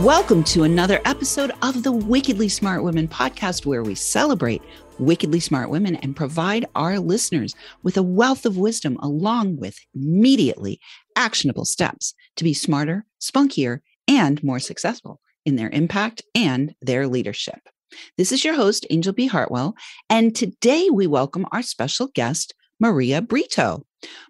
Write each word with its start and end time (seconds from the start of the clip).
Welcome 0.00 0.44
to 0.44 0.64
another 0.64 1.00
episode 1.06 1.52
of 1.62 1.82
the 1.82 1.90
Wickedly 1.90 2.50
Smart 2.50 2.82
Women 2.82 3.08
podcast, 3.08 3.64
where 3.64 3.82
we 3.82 3.94
celebrate 3.94 4.60
wickedly 4.98 5.40
smart 5.40 5.70
women 5.70 5.96
and 5.96 6.14
provide 6.14 6.66
our 6.74 6.98
listeners 6.98 7.54
with 7.82 7.96
a 7.96 8.02
wealth 8.02 8.44
of 8.44 8.58
wisdom 8.58 8.98
along 9.00 9.56
with 9.56 9.78
immediately 9.94 10.80
actionable 11.16 11.64
steps 11.64 12.12
to 12.36 12.44
be 12.44 12.52
smarter, 12.52 13.06
spunkier, 13.22 13.80
and 14.06 14.44
more 14.44 14.58
successful 14.58 15.18
in 15.46 15.56
their 15.56 15.70
impact 15.70 16.20
and 16.34 16.74
their 16.82 17.08
leadership. 17.08 17.60
This 18.18 18.32
is 18.32 18.44
your 18.44 18.54
host, 18.54 18.86
Angel 18.90 19.14
B. 19.14 19.28
Hartwell, 19.28 19.74
and 20.10 20.36
today 20.36 20.90
we 20.92 21.06
welcome 21.06 21.46
our 21.52 21.62
special 21.62 22.08
guest, 22.08 22.54
Maria 22.78 23.22
Brito. 23.22 23.86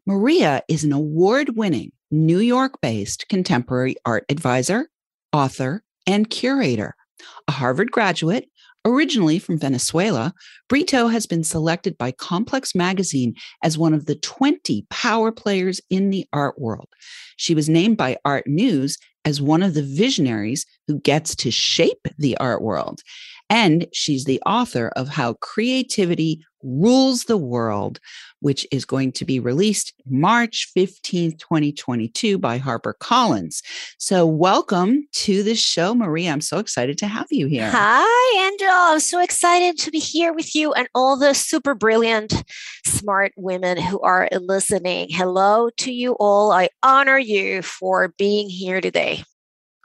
Maria 0.07 0.62
is 0.69 0.85
an 0.85 0.93
award 0.93 1.57
winning 1.57 1.91
New 2.12 2.39
York 2.39 2.81
based 2.81 3.29
contemporary 3.29 3.97
art 4.05 4.25
advisor 4.29 4.89
author, 5.37 5.83
and 6.06 6.31
curator. 6.31 6.95
A 7.47 7.53
Harvard 7.53 7.91
graduate, 7.91 8.48
originally 8.87 9.39
from 9.39 9.59
Venezuela, 9.59 10.33
Brito 10.69 11.09
has 11.09 11.27
been 11.27 11.45
selected 11.45 11.98
by 11.98 12.12
Complex 12.12 12.75
Magazine 12.75 13.34
as 13.62 13.77
one 13.77 13.93
of 13.93 14.06
the 14.06 14.15
20 14.15 14.87
power 14.89 15.31
players 15.31 15.81
in 15.91 16.11
the 16.11 16.27
art 16.33 16.59
world. 16.59 16.89
She 17.37 17.55
was 17.55 17.69
named 17.69 17.98
by 17.98 18.17
Art 18.25 18.47
News 18.47 18.97
as 19.27 19.43
one 19.43 19.63
of 19.63 19.75
the 19.75 19.83
visionaries 19.83 20.65
who 20.87 21.01
gets 21.01 21.35
to 21.35 21.51
shape 21.51 22.07
the 22.17 22.37
art 22.39 22.63
world. 22.63 23.03
And 23.51 23.87
she's 23.93 24.25
the 24.25 24.41
author 24.47 24.89
of 24.97 25.09
How 25.09 25.35
Creativity 25.35 26.45
Rules 26.63 27.25
the 27.25 27.37
World, 27.37 28.01
which 28.41 28.67
is 28.73 28.85
going 28.85 29.13
to 29.13 29.25
be 29.25 29.39
released 29.39 29.93
March 30.05 30.69
15th, 30.77 31.39
2022 31.39 32.39
by 32.39 32.59
HarperCollins. 32.59 33.63
So, 33.99 34.27
welcome 34.27 35.07
to 35.13 35.45
the 35.45 35.55
show, 35.55 35.95
Maria. 35.95 36.33
I'm 36.33 36.41
so 36.41 36.59
excited 36.59 36.99
to 36.99 37.07
have 37.07 37.27
you 37.31 37.47
here. 37.47 37.71
Hi, 37.71 38.51
Angel. 38.51 38.69
I'm 38.69 39.01
so 39.01 39.21
excited 39.21 39.79
to 39.79 39.93
be 39.93 40.01
here 40.01 40.33
with 40.33 40.57
you 40.57 40.73
and 40.73 40.89
all 40.93 41.17
the 41.17 41.33
super 41.33 41.77
brilliant, 41.77 42.43
smart 42.85 43.33
women 43.37 43.81
who 43.81 44.01
are 44.01 44.29
listening. 44.33 45.09
Hello 45.11 45.71
to 45.79 45.93
you 45.93 46.17
all. 46.19 46.51
I 46.51 46.69
honor 46.83 47.19
you 47.19 47.63
for 47.63 48.09
being 48.19 48.49
here 48.49 48.81
today. 48.81 49.16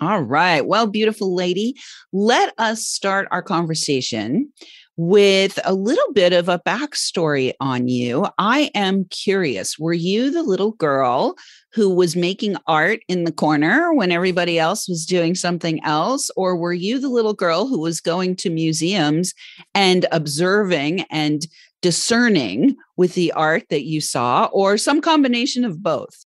All 0.01 0.21
right. 0.21 0.65
Well, 0.65 0.87
beautiful 0.87 1.35
lady, 1.35 1.75
let 2.11 2.55
us 2.57 2.83
start 2.83 3.27
our 3.29 3.43
conversation 3.43 4.51
with 4.97 5.59
a 5.63 5.75
little 5.75 6.11
bit 6.13 6.33
of 6.33 6.49
a 6.49 6.57
backstory 6.57 7.53
on 7.59 7.87
you. 7.87 8.25
I 8.39 8.71
am 8.73 9.05
curious 9.05 9.77
were 9.77 9.93
you 9.93 10.31
the 10.31 10.41
little 10.41 10.71
girl 10.71 11.35
who 11.71 11.93
was 11.93 12.15
making 12.15 12.57
art 12.65 13.01
in 13.07 13.25
the 13.25 13.31
corner 13.31 13.93
when 13.93 14.11
everybody 14.11 14.57
else 14.57 14.89
was 14.89 15.05
doing 15.05 15.35
something 15.35 15.79
else? 15.83 16.31
Or 16.35 16.57
were 16.57 16.73
you 16.73 16.99
the 16.99 17.09
little 17.09 17.35
girl 17.35 17.67
who 17.67 17.79
was 17.79 18.01
going 18.01 18.35
to 18.37 18.49
museums 18.49 19.35
and 19.75 20.07
observing 20.11 21.01
and 21.11 21.45
discerning 21.83 22.75
with 22.97 23.13
the 23.13 23.31
art 23.33 23.65
that 23.69 23.85
you 23.85 24.01
saw, 24.01 24.49
or 24.51 24.79
some 24.79 24.99
combination 24.99 25.63
of 25.63 25.83
both? 25.83 26.25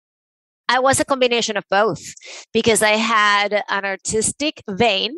I 0.68 0.80
was 0.80 1.00
a 1.00 1.06
combination 1.06 1.58
of 1.58 1.64
both 1.70 2.02
because 2.54 2.82
I 2.82 2.92
had 2.92 3.64
an 3.70 3.86
artistic 3.86 4.64
vein 4.70 5.16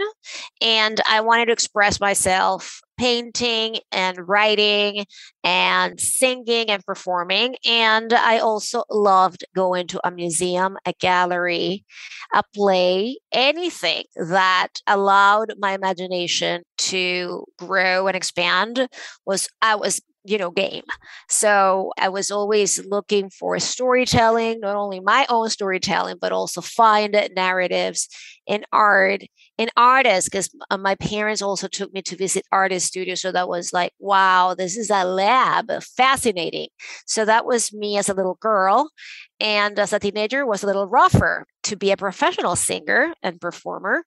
and 0.62 1.00
I 1.10 1.22
wanted 1.22 1.46
to 1.46 1.54
express 1.54 2.00
myself 2.00 2.82
painting 2.98 3.78
and 3.92 4.28
writing 4.28 5.06
and 5.44 6.00
singing 6.00 6.70
and 6.70 6.84
performing. 6.84 7.56
And 7.66 8.12
I 8.12 8.40
also 8.40 8.84
loved 8.90 9.46
going 9.56 9.88
to 9.88 10.06
a 10.06 10.12
museum, 10.12 10.78
a 10.86 10.94
gallery, 11.00 11.86
a 12.34 12.44
play, 12.56 13.20
anything 13.32 14.04
that 14.16 14.70
allowed 14.88 15.54
my 15.60 15.74
imagination 15.74 16.64
to 16.78 17.46
grow 17.58 18.08
and 18.08 18.18
expand 18.18 18.88
was 19.26 19.48
I 19.62 19.76
was 19.76 20.02
you 20.28 20.38
know 20.38 20.52
game. 20.52 20.84
So 21.30 21.92
i 21.98 22.10
was 22.10 22.32
always 22.32 22.86
looking 22.86 23.30
for 23.30 23.58
storytelling 23.60 24.60
not 24.60 24.76
only 24.76 25.00
my 25.00 25.26
own 25.30 25.50
storytelling 25.50 26.18
but 26.20 26.32
also 26.32 26.62
find 26.62 27.16
narratives 27.36 28.08
in 28.46 28.64
art 28.72 29.24
in 29.58 29.70
artists 29.76 30.30
because 30.30 30.50
uh, 30.70 30.78
my 30.78 30.96
parents 30.96 31.42
also 31.42 31.68
took 31.68 31.92
me 31.94 32.02
to 32.02 32.16
visit 32.16 32.46
artist 32.52 32.88
studios 32.88 33.22
so 33.22 33.32
that 33.32 33.48
was 33.50 33.74
like 33.74 33.92
wow 34.00 34.54
this 34.58 34.78
is 34.78 34.90
a 34.90 35.04
lab 35.04 35.72
fascinating. 35.84 36.68
So 37.06 37.26
that 37.26 37.46
was 37.46 37.74
me 37.74 37.98
as 37.98 38.10
a 38.10 38.14
little 38.14 38.38
girl 38.42 38.92
and 39.40 39.78
as 39.80 39.94
a 39.94 40.00
teenager 40.00 40.46
was 40.46 40.64
a 40.64 40.68
little 40.68 40.88
rougher 40.88 41.46
to 41.64 41.76
be 41.76 41.92
a 41.92 41.98
professional 41.98 42.56
singer 42.56 43.14
and 43.24 43.42
performer 43.42 44.04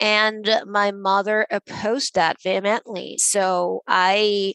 and 0.00 0.48
my 0.66 0.90
mother 0.92 1.46
opposed 1.50 2.14
that 2.14 2.42
vehemently. 2.42 3.16
So 3.18 3.82
i 3.86 4.54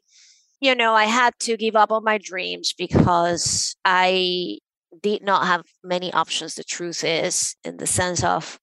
you 0.59 0.75
know, 0.75 0.93
I 0.93 1.05
had 1.05 1.33
to 1.41 1.57
give 1.57 1.75
up 1.75 1.91
on 1.91 2.03
my 2.03 2.17
dreams 2.17 2.73
because 2.77 3.75
I 3.85 4.59
did 5.01 5.23
not 5.23 5.45
have 5.45 5.63
many 5.83 6.11
options. 6.13 6.55
The 6.55 6.63
truth 6.63 7.03
is, 7.03 7.55
in 7.63 7.77
the 7.77 7.87
sense 7.87 8.23
of 8.23 8.59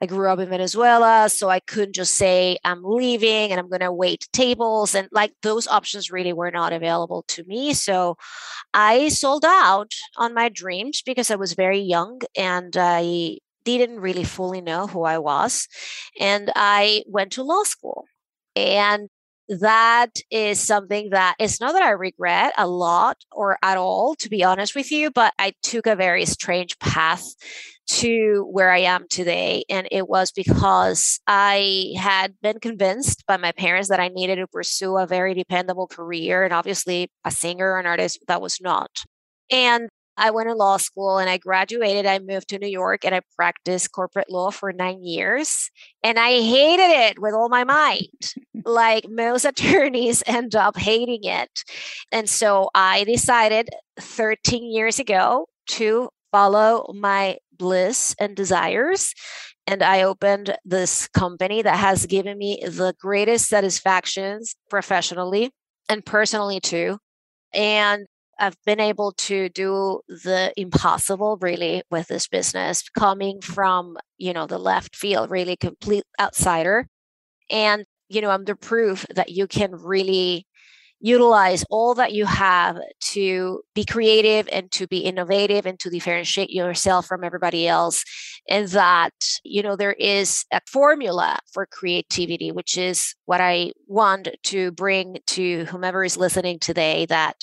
I 0.00 0.06
grew 0.06 0.28
up 0.28 0.38
in 0.38 0.50
Venezuela, 0.50 1.28
so 1.30 1.48
I 1.48 1.60
couldn't 1.60 1.94
just 1.94 2.14
say 2.14 2.58
I'm 2.64 2.82
leaving 2.84 3.50
and 3.50 3.58
I'm 3.58 3.68
going 3.68 3.80
to 3.80 3.92
wait 3.92 4.28
tables. 4.32 4.94
And 4.94 5.08
like 5.10 5.32
those 5.42 5.66
options 5.66 6.10
really 6.10 6.34
were 6.34 6.50
not 6.50 6.72
available 6.74 7.24
to 7.28 7.44
me. 7.44 7.72
So 7.72 8.16
I 8.74 9.08
sold 9.08 9.44
out 9.46 9.92
on 10.18 10.34
my 10.34 10.50
dreams 10.50 11.02
because 11.04 11.30
I 11.30 11.36
was 11.36 11.54
very 11.54 11.80
young 11.80 12.20
and 12.36 12.76
I 12.78 13.38
didn't 13.64 14.00
really 14.00 14.24
fully 14.24 14.60
know 14.60 14.86
who 14.86 15.04
I 15.04 15.18
was. 15.18 15.66
And 16.20 16.52
I 16.54 17.02
went 17.06 17.32
to 17.32 17.42
law 17.42 17.62
school. 17.62 18.04
And 18.54 19.08
that 19.48 20.10
is 20.30 20.60
something 20.60 21.10
that 21.10 21.36
it's 21.38 21.60
not 21.60 21.72
that 21.72 21.82
I 21.82 21.90
regret 21.90 22.52
a 22.58 22.66
lot 22.66 23.18
or 23.32 23.58
at 23.62 23.76
all, 23.76 24.14
to 24.16 24.28
be 24.28 24.42
honest 24.42 24.74
with 24.74 24.90
you, 24.90 25.10
but 25.10 25.32
I 25.38 25.52
took 25.62 25.86
a 25.86 25.96
very 25.96 26.26
strange 26.26 26.78
path 26.78 27.24
to 27.88 28.46
where 28.50 28.72
I 28.72 28.78
am 28.78 29.06
today. 29.08 29.64
And 29.70 29.86
it 29.92 30.08
was 30.08 30.32
because 30.32 31.20
I 31.26 31.92
had 31.96 32.34
been 32.42 32.58
convinced 32.58 33.24
by 33.26 33.36
my 33.36 33.52
parents 33.52 33.88
that 33.88 34.00
I 34.00 34.08
needed 34.08 34.36
to 34.36 34.48
pursue 34.48 34.96
a 34.96 35.06
very 35.06 35.34
dependable 35.34 35.86
career. 35.86 36.42
And 36.42 36.52
obviously, 36.52 37.10
a 37.24 37.30
singer, 37.30 37.78
an 37.78 37.86
artist, 37.86 38.18
that 38.26 38.42
was 38.42 38.60
not. 38.60 38.90
And 39.50 39.88
I 40.16 40.30
went 40.30 40.48
to 40.48 40.54
law 40.54 40.76
school 40.78 41.18
and 41.18 41.28
I 41.28 41.36
graduated. 41.36 42.06
I 42.06 42.18
moved 42.18 42.48
to 42.48 42.58
New 42.58 42.68
York 42.68 43.04
and 43.04 43.14
I 43.14 43.20
practiced 43.36 43.92
corporate 43.92 44.30
law 44.30 44.50
for 44.50 44.72
nine 44.72 45.04
years. 45.04 45.70
And 46.02 46.18
I 46.18 46.40
hated 46.40 46.90
it 46.90 47.18
with 47.18 47.34
all 47.34 47.48
my 47.48 47.64
might. 47.76 48.34
like 48.64 49.06
most 49.08 49.44
attorneys 49.44 50.22
end 50.26 50.54
up 50.54 50.76
hating 50.76 51.24
it. 51.24 51.50
And 52.10 52.28
so 52.28 52.70
I 52.74 53.04
decided 53.04 53.68
13 53.98 54.70
years 54.70 54.98
ago 54.98 55.46
to 55.68 56.08
follow 56.32 56.92
my 56.94 57.38
bliss 57.52 58.14
and 58.18 58.36
desires. 58.36 59.14
And 59.66 59.82
I 59.82 60.02
opened 60.02 60.56
this 60.64 61.08
company 61.08 61.62
that 61.62 61.78
has 61.78 62.06
given 62.06 62.38
me 62.38 62.62
the 62.62 62.94
greatest 63.00 63.48
satisfactions 63.48 64.54
professionally 64.70 65.50
and 65.88 66.04
personally 66.04 66.60
too. 66.60 66.98
And 67.52 68.06
I've 68.38 68.56
been 68.64 68.80
able 68.80 69.12
to 69.12 69.48
do 69.48 70.00
the 70.08 70.52
impossible 70.56 71.38
really 71.40 71.82
with 71.90 72.08
this 72.08 72.28
business 72.28 72.88
coming 72.88 73.38
mm-hmm. 73.38 73.52
from, 73.52 73.96
you 74.18 74.32
know, 74.32 74.46
the 74.46 74.58
left 74.58 74.96
field, 74.96 75.30
really 75.30 75.56
complete 75.56 76.04
outsider. 76.20 76.86
And, 77.50 77.84
you 78.08 78.20
know, 78.20 78.30
I'm 78.30 78.44
the 78.44 78.56
proof 78.56 79.06
that 79.14 79.30
you 79.30 79.46
can 79.46 79.72
really 79.72 80.46
utilize 81.00 81.64
all 81.70 81.94
that 81.94 82.12
you 82.12 82.24
have 82.24 82.78
to 83.00 83.60
be 83.74 83.84
creative 83.84 84.48
and 84.50 84.70
to 84.72 84.86
be 84.86 84.98
innovative 84.98 85.66
and 85.66 85.78
to 85.78 85.90
differentiate 85.90 86.50
yourself 86.50 87.06
from 87.06 87.22
everybody 87.22 87.68
else 87.68 88.02
and 88.48 88.68
that 88.68 89.12
you 89.44 89.62
know 89.62 89.76
there 89.76 89.92
is 89.92 90.46
a 90.52 90.60
formula 90.66 91.38
for 91.52 91.66
creativity 91.66 92.50
which 92.50 92.78
is 92.78 93.14
what 93.26 93.42
i 93.42 93.70
want 93.86 94.28
to 94.42 94.72
bring 94.72 95.18
to 95.26 95.66
whomever 95.66 96.02
is 96.02 96.16
listening 96.16 96.58
today 96.58 97.04
that 97.04 97.36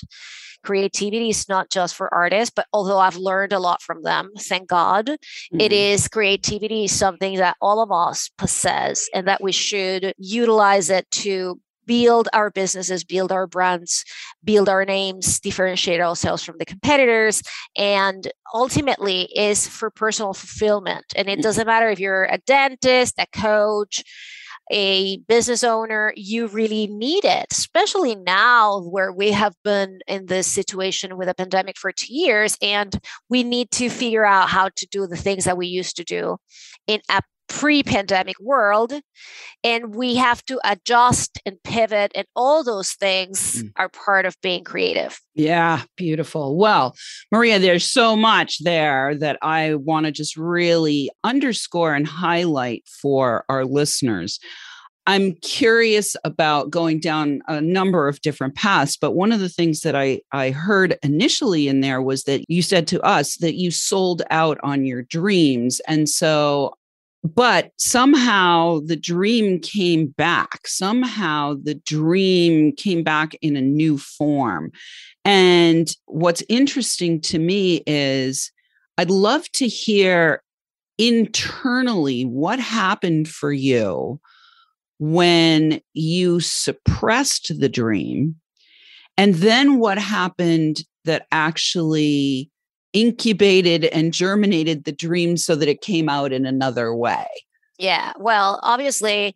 creativity 0.64 1.30
is 1.30 1.48
not 1.48 1.70
just 1.70 1.94
for 1.94 2.12
artists 2.12 2.52
but 2.54 2.66
although 2.72 2.98
i've 2.98 3.16
learned 3.16 3.52
a 3.52 3.58
lot 3.58 3.82
from 3.82 4.02
them 4.02 4.30
thank 4.38 4.68
god 4.68 5.06
mm-hmm. 5.06 5.60
it 5.60 5.72
is 5.72 6.08
creativity 6.08 6.84
is 6.84 6.92
something 6.92 7.36
that 7.36 7.56
all 7.60 7.82
of 7.82 7.92
us 7.92 8.30
possess 8.38 9.08
and 9.14 9.28
that 9.28 9.42
we 9.42 9.52
should 9.52 10.12
utilize 10.18 10.90
it 10.90 11.08
to 11.10 11.60
build 11.86 12.28
our 12.32 12.50
businesses, 12.50 13.04
build 13.04 13.32
our 13.32 13.46
brands, 13.46 14.04
build 14.42 14.68
our 14.68 14.84
names, 14.84 15.40
differentiate 15.40 16.00
ourselves 16.00 16.42
from 16.42 16.56
the 16.58 16.64
competitors, 16.64 17.42
and 17.76 18.30
ultimately 18.52 19.22
is 19.34 19.66
for 19.66 19.90
personal 19.90 20.34
fulfillment. 20.34 21.04
And 21.16 21.28
it 21.28 21.38
mm. 21.40 21.42
doesn't 21.42 21.66
matter 21.66 21.90
if 21.90 22.00
you're 22.00 22.24
a 22.24 22.38
dentist, 22.38 23.14
a 23.18 23.26
coach, 23.26 24.02
a 24.70 25.18
business 25.28 25.62
owner, 25.62 26.12
you 26.16 26.46
really 26.46 26.86
need 26.86 27.24
it, 27.24 27.46
especially 27.50 28.14
now 28.14 28.80
where 28.80 29.12
we 29.12 29.30
have 29.32 29.54
been 29.62 30.00
in 30.06 30.26
this 30.26 30.46
situation 30.46 31.16
with 31.16 31.28
a 31.28 31.34
pandemic 31.34 31.76
for 31.76 31.92
two 31.92 32.12
years 32.14 32.56
and 32.62 32.98
we 33.28 33.42
need 33.42 33.70
to 33.72 33.90
figure 33.90 34.24
out 34.24 34.48
how 34.48 34.70
to 34.76 34.86
do 34.90 35.06
the 35.06 35.16
things 35.16 35.44
that 35.44 35.58
we 35.58 35.66
used 35.66 35.96
to 35.96 36.04
do 36.04 36.36
in 36.86 37.00
a 37.10 37.20
pre-pandemic 37.48 38.38
world 38.40 38.92
and 39.62 39.94
we 39.94 40.14
have 40.16 40.44
to 40.44 40.60
adjust 40.64 41.40
and 41.44 41.62
pivot 41.62 42.12
and 42.14 42.26
all 42.34 42.64
those 42.64 42.92
things 42.92 43.62
mm. 43.62 43.70
are 43.76 43.88
part 43.88 44.26
of 44.26 44.36
being 44.40 44.64
creative 44.64 45.20
yeah 45.34 45.82
beautiful 45.96 46.56
well 46.56 46.94
maria 47.30 47.58
there's 47.58 47.84
so 47.90 48.16
much 48.16 48.58
there 48.64 49.14
that 49.14 49.38
i 49.42 49.74
want 49.74 50.06
to 50.06 50.12
just 50.12 50.36
really 50.36 51.10
underscore 51.22 51.94
and 51.94 52.06
highlight 52.06 52.82
for 52.86 53.44
our 53.48 53.64
listeners 53.64 54.38
I'm 55.06 55.34
curious 55.42 56.16
about 56.24 56.70
going 56.70 56.98
down 56.98 57.42
a 57.46 57.60
number 57.60 58.08
of 58.08 58.22
different 58.22 58.54
paths, 58.54 58.96
but 58.96 59.12
one 59.12 59.32
of 59.32 59.40
the 59.40 59.50
things 59.50 59.80
that 59.80 59.94
I, 59.94 60.22
I 60.32 60.50
heard 60.50 60.96
initially 61.02 61.68
in 61.68 61.82
there 61.82 62.00
was 62.00 62.24
that 62.24 62.42
you 62.48 62.62
said 62.62 62.86
to 62.88 63.02
us 63.02 63.36
that 63.38 63.54
you 63.54 63.70
sold 63.70 64.22
out 64.30 64.58
on 64.62 64.86
your 64.86 65.02
dreams. 65.02 65.80
And 65.86 66.08
so 66.08 66.74
but 67.24 67.70
somehow 67.78 68.80
the 68.84 68.96
dream 68.96 69.58
came 69.58 70.08
back. 70.08 70.66
Somehow 70.66 71.56
the 71.62 71.74
dream 71.74 72.72
came 72.76 73.02
back 73.02 73.34
in 73.40 73.56
a 73.56 73.62
new 73.62 73.96
form. 73.96 74.70
And 75.24 75.90
what's 76.04 76.42
interesting 76.50 77.20
to 77.22 77.38
me 77.38 77.82
is 77.86 78.52
I'd 78.98 79.10
love 79.10 79.50
to 79.52 79.66
hear 79.66 80.42
internally 80.98 82.24
what 82.24 82.60
happened 82.60 83.26
for 83.28 83.52
you 83.52 84.20
when 84.98 85.80
you 85.94 86.40
suppressed 86.40 87.58
the 87.58 87.70
dream. 87.70 88.36
And 89.16 89.34
then 89.36 89.78
what 89.78 89.96
happened 89.98 90.82
that 91.04 91.26
actually 91.32 92.50
incubated 92.94 93.84
and 93.86 94.14
germinated 94.14 94.84
the 94.84 94.92
dream 94.92 95.36
so 95.36 95.54
that 95.56 95.68
it 95.68 95.82
came 95.82 96.08
out 96.08 96.32
in 96.32 96.46
another 96.46 96.94
way? 96.94 97.26
Yeah. 97.78 98.12
Well, 98.18 98.60
obviously, 98.62 99.34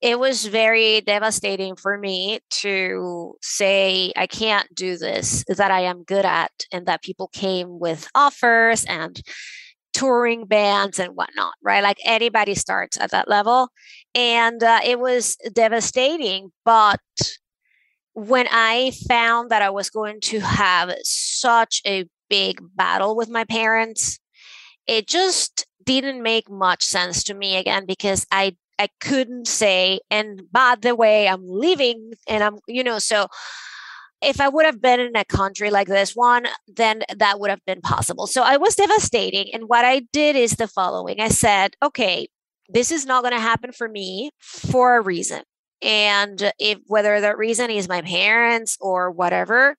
it 0.00 0.18
was 0.18 0.46
very 0.46 1.00
devastating 1.00 1.76
for 1.76 1.98
me 1.98 2.40
to 2.50 3.34
say 3.42 4.12
I 4.16 4.26
can't 4.26 4.72
do 4.74 4.96
this 4.96 5.44
that 5.48 5.70
I 5.70 5.80
am 5.80 6.04
good 6.04 6.24
at, 6.24 6.52
and 6.72 6.86
that 6.86 7.02
people 7.02 7.28
came 7.28 7.80
with 7.80 8.08
offers 8.14 8.84
and 8.84 9.20
touring 9.92 10.46
bands 10.46 10.98
and 10.98 11.16
whatnot, 11.16 11.54
right? 11.62 11.82
Like 11.82 11.98
anybody 12.04 12.54
starts 12.54 12.98
at 13.00 13.10
that 13.10 13.28
level. 13.28 13.68
And 14.14 14.62
uh, 14.62 14.80
it 14.84 15.00
was 15.00 15.36
devastating. 15.52 16.52
But 16.64 17.00
when 18.14 18.46
I 18.50 18.92
found 19.08 19.50
that 19.50 19.62
I 19.62 19.70
was 19.70 19.90
going 19.90 20.20
to 20.22 20.40
have 20.40 20.94
such 21.02 21.82
a 21.86 22.06
big 22.30 22.62
battle 22.74 23.14
with 23.14 23.28
my 23.28 23.44
parents. 23.44 24.18
It 24.86 25.06
just 25.06 25.66
didn't 25.84 26.22
make 26.22 26.48
much 26.50 26.82
sense 26.82 27.24
to 27.24 27.34
me 27.34 27.56
again 27.56 27.84
because 27.86 28.26
I 28.30 28.56
I 28.78 28.88
couldn't 29.00 29.46
say 29.46 30.00
and 30.10 30.42
by 30.50 30.76
the 30.80 30.94
way 30.94 31.28
I'm 31.28 31.42
leaving 31.46 32.12
and 32.26 32.42
I'm 32.42 32.58
you 32.66 32.82
know 32.82 32.98
so 32.98 33.26
if 34.22 34.40
I 34.40 34.48
would 34.48 34.66
have 34.66 34.80
been 34.82 35.00
in 35.00 35.16
a 35.16 35.24
country 35.24 35.70
like 35.70 35.88
this 35.88 36.12
one, 36.14 36.46
then 36.68 37.02
that 37.16 37.40
would 37.40 37.50
have 37.50 37.64
been 37.66 37.80
possible. 37.80 38.26
So 38.26 38.42
I 38.42 38.58
was 38.58 38.74
devastating. 38.74 39.46
And 39.54 39.64
what 39.68 39.84
I 39.84 40.00
did 40.12 40.36
is 40.36 40.52
the 40.52 40.68
following 40.68 41.20
I 41.20 41.28
said, 41.28 41.74
okay, 41.82 42.28
this 42.68 42.92
is 42.92 43.06
not 43.06 43.22
going 43.22 43.34
to 43.34 43.40
happen 43.40 43.72
for 43.72 43.88
me 43.88 44.30
for 44.40 44.96
a 44.96 45.00
reason. 45.00 45.42
And 45.82 46.52
if 46.58 46.78
whether 46.86 47.20
that 47.20 47.38
reason 47.38 47.70
is 47.70 47.88
my 47.88 48.02
parents 48.02 48.76
or 48.80 49.10
whatever, 49.10 49.76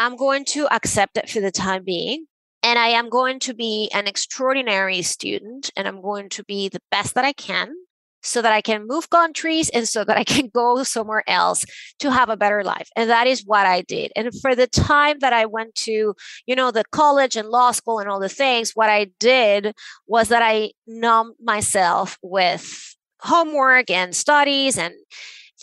I'm 0.00 0.16
going 0.16 0.46
to 0.46 0.66
accept 0.74 1.18
it 1.18 1.28
for 1.28 1.42
the 1.42 1.50
time 1.50 1.84
being. 1.84 2.24
And 2.62 2.78
I 2.78 2.88
am 2.88 3.10
going 3.10 3.38
to 3.40 3.52
be 3.52 3.90
an 3.92 4.06
extraordinary 4.06 5.02
student 5.02 5.70
and 5.76 5.86
I'm 5.86 6.00
going 6.00 6.30
to 6.30 6.44
be 6.44 6.70
the 6.70 6.80
best 6.90 7.14
that 7.16 7.24
I 7.26 7.34
can 7.34 7.74
so 8.22 8.40
that 8.40 8.52
I 8.52 8.62
can 8.62 8.86
move 8.86 9.10
countries 9.10 9.68
and 9.68 9.86
so 9.86 10.02
that 10.04 10.16
I 10.16 10.24
can 10.24 10.48
go 10.54 10.82
somewhere 10.84 11.22
else 11.26 11.66
to 11.98 12.10
have 12.10 12.30
a 12.30 12.36
better 12.36 12.64
life. 12.64 12.88
And 12.96 13.10
that 13.10 13.26
is 13.26 13.44
what 13.44 13.66
I 13.66 13.82
did. 13.82 14.10
And 14.16 14.30
for 14.40 14.54
the 14.54 14.66
time 14.66 15.18
that 15.18 15.34
I 15.34 15.44
went 15.44 15.74
to, 15.86 16.14
you 16.46 16.56
know, 16.56 16.70
the 16.70 16.84
college 16.92 17.36
and 17.36 17.50
law 17.50 17.70
school 17.72 17.98
and 17.98 18.08
all 18.08 18.20
the 18.20 18.30
things, 18.30 18.72
what 18.74 18.88
I 18.88 19.10
did 19.18 19.74
was 20.06 20.28
that 20.28 20.42
I 20.42 20.72
numbed 20.86 21.36
myself 21.42 22.16
with 22.22 22.96
homework 23.20 23.90
and 23.90 24.16
studies 24.16 24.78
and 24.78 24.94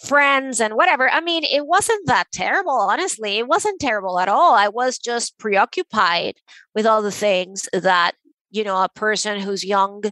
friends 0.05 0.59
and 0.59 0.75
whatever. 0.75 1.09
I 1.09 1.21
mean, 1.21 1.43
it 1.43 1.65
wasn't 1.65 2.05
that 2.07 2.27
terrible, 2.31 2.71
honestly. 2.71 3.37
It 3.37 3.47
wasn't 3.47 3.79
terrible 3.79 4.19
at 4.19 4.29
all. 4.29 4.53
I 4.53 4.67
was 4.67 4.97
just 4.97 5.37
preoccupied 5.37 6.35
with 6.75 6.85
all 6.85 7.01
the 7.01 7.11
things 7.11 7.67
that 7.73 8.13
you 8.49 8.63
know 8.63 8.81
a 8.81 8.89
person 8.89 9.39
who's 9.39 9.65
young 9.65 10.03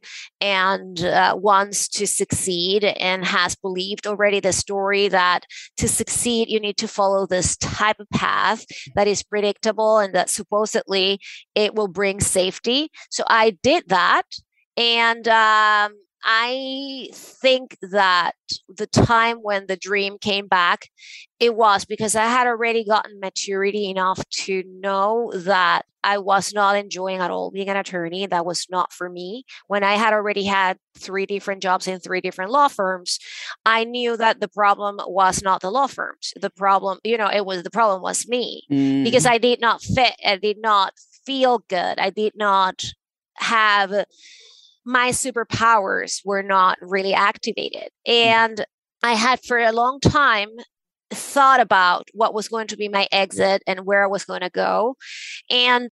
and 0.41 1.01
uh, 1.03 1.35
wants 1.37 1.87
to 1.87 2.05
succeed 2.05 2.83
and 2.83 3.25
has 3.25 3.55
believed 3.55 4.05
already 4.05 4.39
the 4.39 4.51
story 4.51 5.07
that 5.07 5.45
to 5.77 5.87
succeed 5.87 6.49
you 6.49 6.59
need 6.59 6.77
to 6.77 6.87
follow 6.87 7.25
this 7.25 7.55
type 7.57 7.99
of 7.99 8.09
path 8.09 8.65
that 8.95 9.07
is 9.07 9.23
predictable 9.23 9.99
and 9.99 10.13
that 10.13 10.29
supposedly 10.29 11.19
it 11.55 11.75
will 11.75 11.87
bring 11.87 12.19
safety 12.19 12.89
so 13.09 13.23
i 13.29 13.57
did 13.63 13.83
that 13.87 14.25
and 14.77 15.27
um, 15.29 15.93
I 16.27 17.09
think 17.13 17.77
that 17.83 18.33
the 18.67 18.87
time 18.87 19.37
when 19.37 19.67
the 19.67 19.77
dream 19.77 20.17
came 20.19 20.47
back, 20.47 20.89
it 21.39 21.55
was 21.55 21.85
because 21.85 22.15
I 22.15 22.25
had 22.25 22.47
already 22.47 22.83
gotten 22.83 23.19
maturity 23.19 23.91
enough 23.91 24.27
to 24.45 24.63
know 24.65 25.31
that 25.35 25.83
I 26.03 26.17
was 26.17 26.51
not 26.51 26.77
enjoying 26.77 27.19
at 27.19 27.29
all 27.29 27.51
being 27.51 27.69
an 27.69 27.77
attorney. 27.77 28.25
That 28.25 28.45
was 28.45 28.65
not 28.71 28.91
for 28.91 29.07
me. 29.07 29.45
When 29.67 29.83
I 29.83 29.93
had 29.93 30.13
already 30.13 30.45
had 30.45 30.77
three 30.97 31.27
different 31.27 31.61
jobs 31.61 31.87
in 31.87 31.99
three 31.99 32.21
different 32.21 32.51
law 32.51 32.69
firms, 32.69 33.19
I 33.63 33.83
knew 33.83 34.17
that 34.17 34.39
the 34.39 34.47
problem 34.47 34.99
was 35.07 35.43
not 35.43 35.61
the 35.61 35.71
law 35.71 35.87
firms. 35.87 36.33
The 36.39 36.49
problem, 36.49 36.99
you 37.03 37.17
know, 37.17 37.29
it 37.29 37.45
was 37.45 37.61
the 37.61 37.71
problem 37.71 38.01
was 38.01 38.27
me 38.27 38.63
mm. 38.71 39.03
because 39.03 39.27
I 39.27 39.37
did 39.37 39.61
not 39.61 39.83
fit. 39.83 40.13
I 40.25 40.37
did 40.37 40.57
not 40.59 40.93
feel 41.25 41.59
good. 41.67 41.99
I 41.99 42.09
did 42.09 42.33
not 42.35 42.83
have 43.37 44.05
my 44.85 45.09
superpowers 45.09 46.21
were 46.23 46.43
not 46.43 46.77
really 46.81 47.13
activated. 47.13 47.89
And 48.05 48.63
I 49.03 49.13
had 49.13 49.39
for 49.43 49.57
a 49.57 49.71
long 49.71 49.99
time 49.99 50.49
thought 51.11 51.59
about 51.59 52.07
what 52.13 52.33
was 52.33 52.47
going 52.47 52.67
to 52.67 52.77
be 52.77 52.89
my 52.89 53.07
exit 53.11 53.63
and 53.67 53.85
where 53.85 54.03
I 54.03 54.07
was 54.07 54.25
going 54.25 54.41
to 54.41 54.49
go. 54.49 54.95
And 55.49 55.89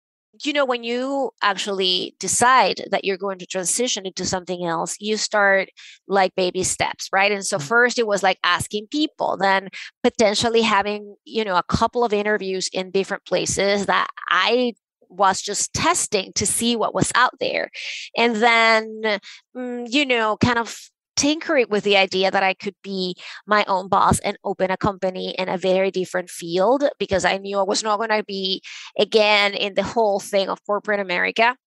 you 0.46 0.54
know, 0.54 0.66
when 0.66 0.84
you 0.84 1.32
actually 1.42 2.16
decide 2.20 2.84
that 2.92 3.04
you're 3.04 3.18
going 3.18 3.40
to 3.40 3.46
transition 3.46 4.06
into 4.06 4.26
something 4.26 4.64
else, 4.64 4.96
you 5.00 5.18
start 5.18 5.70
like 6.08 6.36
baby 6.36 6.64
steps, 6.64 7.10
right? 7.12 7.32
And 7.32 7.46
so, 7.46 7.58
mm. 7.58 7.64
first 7.64 7.98
it 7.98 8.08
was 8.08 8.24
like 8.24 8.38
asking 8.44 8.88
people, 8.92 9.38
then 9.38 9.70
potentially 10.04 10.62
having, 10.62 11.16
you 11.26 11.44
know, 11.44 11.56
a 11.56 11.64
couple 11.64 12.04
of 12.04 12.14
interviews 12.14 12.70
in 12.72 12.92
different 12.92 13.26
places 13.26 13.88
that 13.88 14.08
I 14.30 14.74
was 15.10 15.42
just 15.42 15.74
testing 15.74 16.32
to 16.34 16.46
see 16.46 16.76
what 16.76 16.94
was 16.94 17.12
out 17.16 17.34
there. 17.40 17.70
And 18.16 18.36
then, 18.38 19.20
mm, 19.56 19.88
you 19.90 20.06
know, 20.06 20.38
kind 20.38 20.60
of 20.60 20.78
tinkering 21.16 21.66
with 21.70 21.84
the 21.84 21.98
idea 21.98 22.32
that 22.32 22.44
I 22.44 22.54
could 22.54 22.76
be 22.82 23.16
my 23.46 23.66
own 23.68 23.90
boss 23.90 24.20
and 24.20 24.38
open 24.46 24.72
a 24.72 24.78
company 24.78 25.36
in 25.38 25.50
a 25.50 25.58
very 25.58 25.92
different 25.92 26.30
field 26.30 26.86
because 26.98 27.26
I 27.26 27.38
knew 27.38 27.60
I 27.60 27.64
was 27.64 27.84
not 27.84 27.98
going 27.98 28.10
to 28.10 28.24
be 28.24 28.62
again 28.98 29.54
in 29.54 29.74
the 29.74 29.84
whole 29.84 30.22
thing 30.22 30.48
of 30.48 30.66
corporate 30.66 31.02
America. 31.02 31.58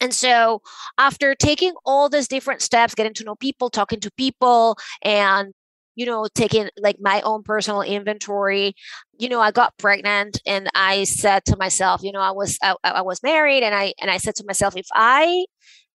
And 0.00 0.14
so, 0.14 0.60
after 0.98 1.34
taking 1.34 1.72
all 1.86 2.08
these 2.08 2.28
different 2.28 2.60
steps, 2.60 2.94
getting 2.94 3.14
to 3.14 3.24
know 3.24 3.34
people, 3.34 3.70
talking 3.70 3.98
to 4.00 4.10
people, 4.12 4.76
and 5.02 5.54
you 5.96 6.06
know, 6.06 6.28
taking 6.34 6.68
like 6.78 6.98
my 7.00 7.20
own 7.22 7.42
personal 7.42 7.82
inventory. 7.82 8.74
You 9.18 9.28
know, 9.28 9.40
I 9.40 9.50
got 9.50 9.76
pregnant 9.78 10.40
and 10.46 10.68
I 10.74 11.04
said 11.04 11.44
to 11.46 11.56
myself, 11.56 12.02
you 12.04 12.12
know, 12.12 12.20
I 12.20 12.30
was 12.30 12.58
I, 12.62 12.76
I 12.84 13.02
was 13.02 13.22
married 13.22 13.64
and 13.64 13.74
I 13.74 13.94
and 14.00 14.10
I 14.10 14.18
said 14.18 14.36
to 14.36 14.44
myself, 14.46 14.76
if 14.76 14.86
I 14.94 15.46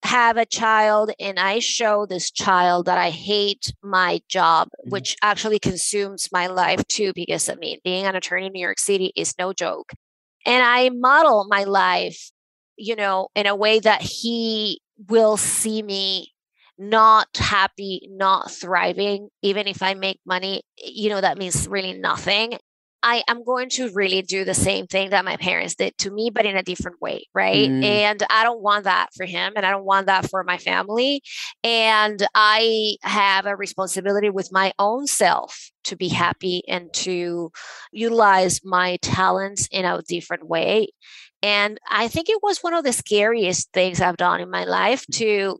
have 0.03 0.35
a 0.35 0.47
child 0.47 1.11
and 1.19 1.39
I 1.39 1.59
show 1.59 2.07
this 2.07 2.31
child 2.31 2.87
that 2.87 2.97
I 2.97 3.11
hate 3.11 3.71
my 3.83 4.21
job, 4.27 4.69
mm-hmm. 4.69 4.89
which 4.89 5.15
actually 5.21 5.59
consumes 5.59 6.29
my 6.33 6.47
life 6.47 6.85
too, 6.87 7.13
because 7.13 7.47
I 7.47 7.55
mean, 7.55 7.77
being 7.83 8.05
an 8.05 8.15
attorney 8.15 8.47
in 8.47 8.53
New 8.53 8.61
York 8.61 8.79
City 8.79 9.13
is 9.15 9.35
no 9.37 9.53
joke. 9.53 9.93
And 10.47 10.63
I 10.63 10.89
model 10.89 11.45
my 11.47 11.65
life, 11.65 12.31
you 12.75 12.95
know, 12.95 13.27
in 13.35 13.45
a 13.45 13.55
way 13.55 13.79
that 13.79 14.01
he 14.01 14.81
will 15.07 15.37
see 15.37 15.83
me 15.83 16.31
not 16.81 17.27
happy, 17.35 18.09
not 18.11 18.49
thriving, 18.49 19.29
even 19.43 19.67
if 19.67 19.83
I 19.83 19.93
make 19.93 20.19
money, 20.25 20.63
you 20.77 21.09
know, 21.09 21.21
that 21.21 21.37
means 21.37 21.67
really 21.67 21.93
nothing. 21.93 22.57
I 23.03 23.23
am 23.27 23.43
going 23.43 23.69
to 23.71 23.91
really 23.93 24.21
do 24.21 24.45
the 24.45 24.53
same 24.53 24.87
thing 24.87 25.11
that 25.11 25.25
my 25.25 25.37
parents 25.37 25.75
did 25.75 25.97
to 25.99 26.11
me, 26.11 26.31
but 26.31 26.45
in 26.45 26.57
a 26.57 26.63
different 26.63 27.01
way. 27.01 27.27
Right. 27.33 27.69
Mm. 27.69 27.83
And 27.83 28.23
I 28.29 28.43
don't 28.43 28.61
want 28.61 28.85
that 28.85 29.09
for 29.15 29.25
him 29.25 29.53
and 29.55 29.65
I 29.65 29.71
don't 29.71 29.85
want 29.85 30.07
that 30.07 30.29
for 30.29 30.43
my 30.43 30.57
family. 30.57 31.21
And 31.63 32.25
I 32.33 32.97
have 33.03 33.45
a 33.45 33.55
responsibility 33.55 34.29
with 34.29 34.51
my 34.51 34.73
own 34.79 35.05
self 35.05 35.71
to 35.85 35.95
be 35.95 36.09
happy 36.09 36.63
and 36.67 36.91
to 36.93 37.51
utilize 37.91 38.61
my 38.63 38.97
talents 39.01 39.67
in 39.71 39.85
a 39.85 40.01
different 40.07 40.47
way. 40.47 40.89
And 41.43 41.79
I 41.89 42.07
think 42.07 42.29
it 42.29 42.41
was 42.43 42.59
one 42.59 42.73
of 42.73 42.83
the 42.83 42.93
scariest 42.93 43.71
things 43.71 44.01
I've 44.01 44.17
done 44.17 44.41
in 44.41 44.49
my 44.51 44.63
life 44.63 45.05
to 45.13 45.57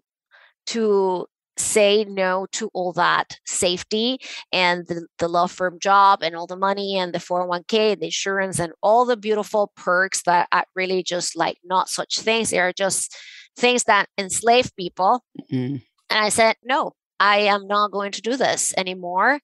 to 0.72 1.25
say 1.58 2.06
no 2.06 2.48
to 2.54 2.70
all 2.74 2.94
that 2.94 3.38
safety 3.46 4.20
and 4.51 4.88
the, 4.88 5.06
the 5.20 5.28
law 5.28 5.48
firm 5.48 5.78
job 5.80 6.24
and 6.24 6.36
all 6.36 6.48
the 6.48 6.56
money 6.56 6.98
and 6.98 7.13
the 7.13 7.20
401k 7.20 7.94
and 7.94 8.01
the 8.01 8.06
insurance 8.06 8.58
and 8.60 8.74
all 8.82 9.06
the 9.06 9.18
beautiful 9.18 9.72
perks 9.75 10.24
that 10.24 10.48
are 10.51 10.66
really 10.75 11.04
just 11.04 11.36
like 11.36 11.58
not 11.63 11.90
such 11.90 12.20
things. 12.20 12.50
They 12.50 12.60
are 12.60 12.74
just 12.74 13.16
things 13.58 13.84
that 13.84 14.08
enslave 14.18 14.72
people. 14.78 15.24
Mm-hmm. 15.51 15.78
And 16.10 16.20
I 16.25 16.30
said, 16.30 16.56
no, 16.63 16.94
I 17.20 17.40
am 17.40 17.68
not 17.68 17.92
going 17.92 18.12
to 18.13 18.22
do 18.22 18.38
this 18.38 18.74
anymore. 18.78 19.40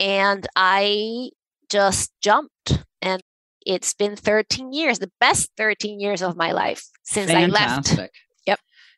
And 0.00 0.46
I 0.56 1.30
just 1.70 2.12
jumped. 2.20 2.84
And 3.00 3.22
it's 3.64 3.94
been 3.94 4.16
13 4.16 4.72
years, 4.72 4.98
the 4.98 5.10
best 5.20 5.50
13 5.56 6.00
years 6.00 6.20
of 6.20 6.36
my 6.36 6.52
life 6.52 6.84
since 7.04 7.30
Fantastic. 7.30 7.98
I 7.98 8.02
left 8.02 8.12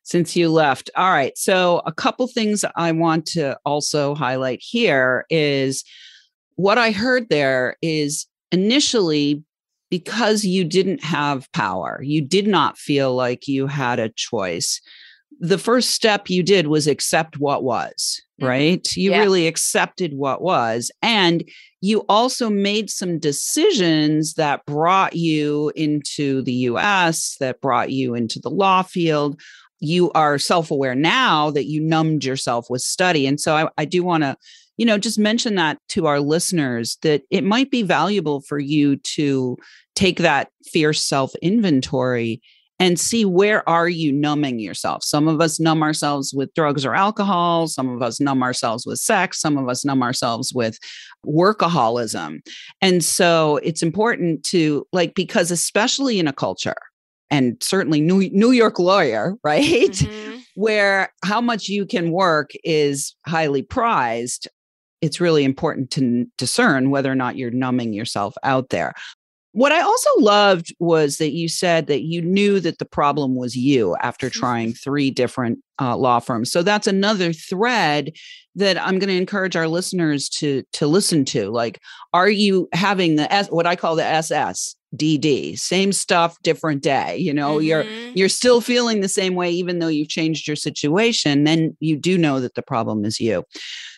since 0.06 0.36
you 0.36 0.48
left. 0.48 0.88
All 0.96 1.10
right. 1.10 1.36
So, 1.36 1.82
a 1.84 1.92
couple 1.92 2.26
things 2.28 2.64
I 2.76 2.92
want 2.92 3.26
to 3.26 3.58
also 3.66 4.14
highlight 4.14 4.60
here 4.62 5.26
is 5.28 5.84
what 6.54 6.78
I 6.78 6.92
heard 6.92 7.28
there 7.28 7.76
is 7.82 8.26
initially 8.52 9.42
because 9.90 10.44
you 10.44 10.64
didn't 10.64 11.02
have 11.02 11.50
power, 11.52 12.00
you 12.02 12.22
did 12.22 12.46
not 12.46 12.78
feel 12.78 13.14
like 13.14 13.46
you 13.46 13.66
had 13.66 13.98
a 13.98 14.08
choice. 14.10 14.80
The 15.38 15.58
first 15.58 15.90
step 15.90 16.30
you 16.30 16.42
did 16.42 16.68
was 16.68 16.86
accept 16.86 17.38
what 17.38 17.62
was, 17.62 18.22
mm-hmm. 18.40 18.48
right? 18.48 18.96
You 18.96 19.10
yeah. 19.10 19.18
really 19.18 19.46
accepted 19.48 20.14
what 20.14 20.40
was. 20.40 20.90
And 21.02 21.44
you 21.80 22.04
also 22.08 22.48
made 22.48 22.90
some 22.90 23.18
decisions 23.18 24.34
that 24.34 24.64
brought 24.66 25.14
you 25.14 25.72
into 25.76 26.42
the 26.42 26.54
US, 26.70 27.36
that 27.38 27.60
brought 27.60 27.90
you 27.90 28.14
into 28.14 28.40
the 28.40 28.50
law 28.50 28.82
field 28.82 29.40
you 29.80 30.10
are 30.12 30.38
self-aware 30.38 30.94
now 30.94 31.50
that 31.50 31.66
you 31.66 31.80
numbed 31.80 32.24
yourself 32.24 32.66
with 32.70 32.82
study 32.82 33.26
and 33.26 33.40
so 33.40 33.54
i, 33.54 33.68
I 33.78 33.84
do 33.84 34.02
want 34.02 34.22
to 34.22 34.36
you 34.76 34.86
know 34.86 34.98
just 34.98 35.18
mention 35.18 35.54
that 35.56 35.78
to 35.90 36.06
our 36.06 36.20
listeners 36.20 36.98
that 37.02 37.22
it 37.30 37.44
might 37.44 37.70
be 37.70 37.82
valuable 37.82 38.40
for 38.40 38.58
you 38.58 38.96
to 38.96 39.56
take 39.94 40.18
that 40.18 40.50
fierce 40.64 41.02
self 41.02 41.34
inventory 41.36 42.40
and 42.78 43.00
see 43.00 43.24
where 43.24 43.66
are 43.68 43.88
you 43.88 44.12
numbing 44.12 44.58
yourself. 44.58 45.02
Some 45.02 45.28
of 45.28 45.40
us 45.40 45.58
numb 45.58 45.82
ourselves 45.82 46.34
with 46.34 46.52
drugs 46.54 46.84
or 46.84 46.94
alcohol 46.94 47.68
some 47.68 47.88
of 47.88 48.02
us 48.02 48.20
numb 48.20 48.42
ourselves 48.42 48.86
with 48.86 48.98
sex 48.98 49.40
some 49.40 49.56
of 49.56 49.68
us 49.68 49.84
numb 49.84 50.02
ourselves 50.02 50.52
with 50.54 50.78
workaholism. 51.26 52.40
And 52.80 53.02
so 53.02 53.58
it's 53.62 53.82
important 53.82 54.44
to 54.44 54.86
like 54.92 55.14
because 55.14 55.50
especially 55.50 56.18
in 56.18 56.28
a 56.28 56.32
culture 56.32 56.76
and 57.30 57.56
certainly 57.62 58.00
New, 58.00 58.28
New 58.30 58.50
York 58.50 58.78
lawyer, 58.78 59.36
right? 59.44 59.64
Mm-hmm. 59.64 60.38
Where 60.54 61.12
how 61.22 61.40
much 61.40 61.68
you 61.68 61.84
can 61.84 62.10
work 62.10 62.50
is 62.64 63.14
highly 63.26 63.62
prized. 63.62 64.48
It's 65.02 65.20
really 65.20 65.44
important 65.44 65.90
to 65.92 66.26
discern 66.38 66.90
whether 66.90 67.12
or 67.12 67.14
not 67.14 67.36
you're 67.36 67.50
numbing 67.50 67.92
yourself 67.92 68.34
out 68.42 68.70
there. 68.70 68.94
What 69.52 69.72
I 69.72 69.80
also 69.80 70.10
loved 70.18 70.74
was 70.78 71.16
that 71.16 71.32
you 71.32 71.48
said 71.48 71.86
that 71.86 72.02
you 72.02 72.20
knew 72.20 72.60
that 72.60 72.78
the 72.78 72.84
problem 72.84 73.36
was 73.36 73.56
you 73.56 73.96
after 74.02 74.30
trying 74.30 74.72
three 74.72 75.10
different 75.10 75.58
uh, 75.80 75.96
law 75.96 76.18
firms. 76.20 76.50
So 76.50 76.62
that's 76.62 76.86
another 76.86 77.32
thread 77.32 78.12
that 78.54 78.80
I'm 78.80 78.98
going 78.98 79.08
to 79.08 79.16
encourage 79.16 79.54
our 79.54 79.68
listeners 79.68 80.28
to 80.30 80.62
to 80.72 80.86
listen 80.86 81.24
to. 81.26 81.50
Like, 81.50 81.80
are 82.12 82.30
you 82.30 82.68
having 82.72 83.16
the 83.16 83.32
S, 83.32 83.48
what 83.48 83.66
I 83.66 83.76
call 83.76 83.96
the 83.96 84.04
SS? 84.04 84.74
DD, 84.94 85.58
same 85.58 85.92
stuff, 85.92 86.40
different 86.42 86.82
day. 86.82 87.16
You 87.16 87.34
know, 87.34 87.56
mm-hmm. 87.56 87.66
you're 87.66 87.82
you're 88.14 88.28
still 88.28 88.60
feeling 88.60 89.00
the 89.00 89.08
same 89.08 89.34
way 89.34 89.50
even 89.50 89.78
though 89.78 89.88
you've 89.88 90.08
changed 90.08 90.46
your 90.46 90.56
situation, 90.56 91.44
then 91.44 91.76
you 91.80 91.96
do 91.96 92.16
know 92.16 92.40
that 92.40 92.54
the 92.54 92.62
problem 92.62 93.04
is 93.04 93.20
you. 93.20 93.44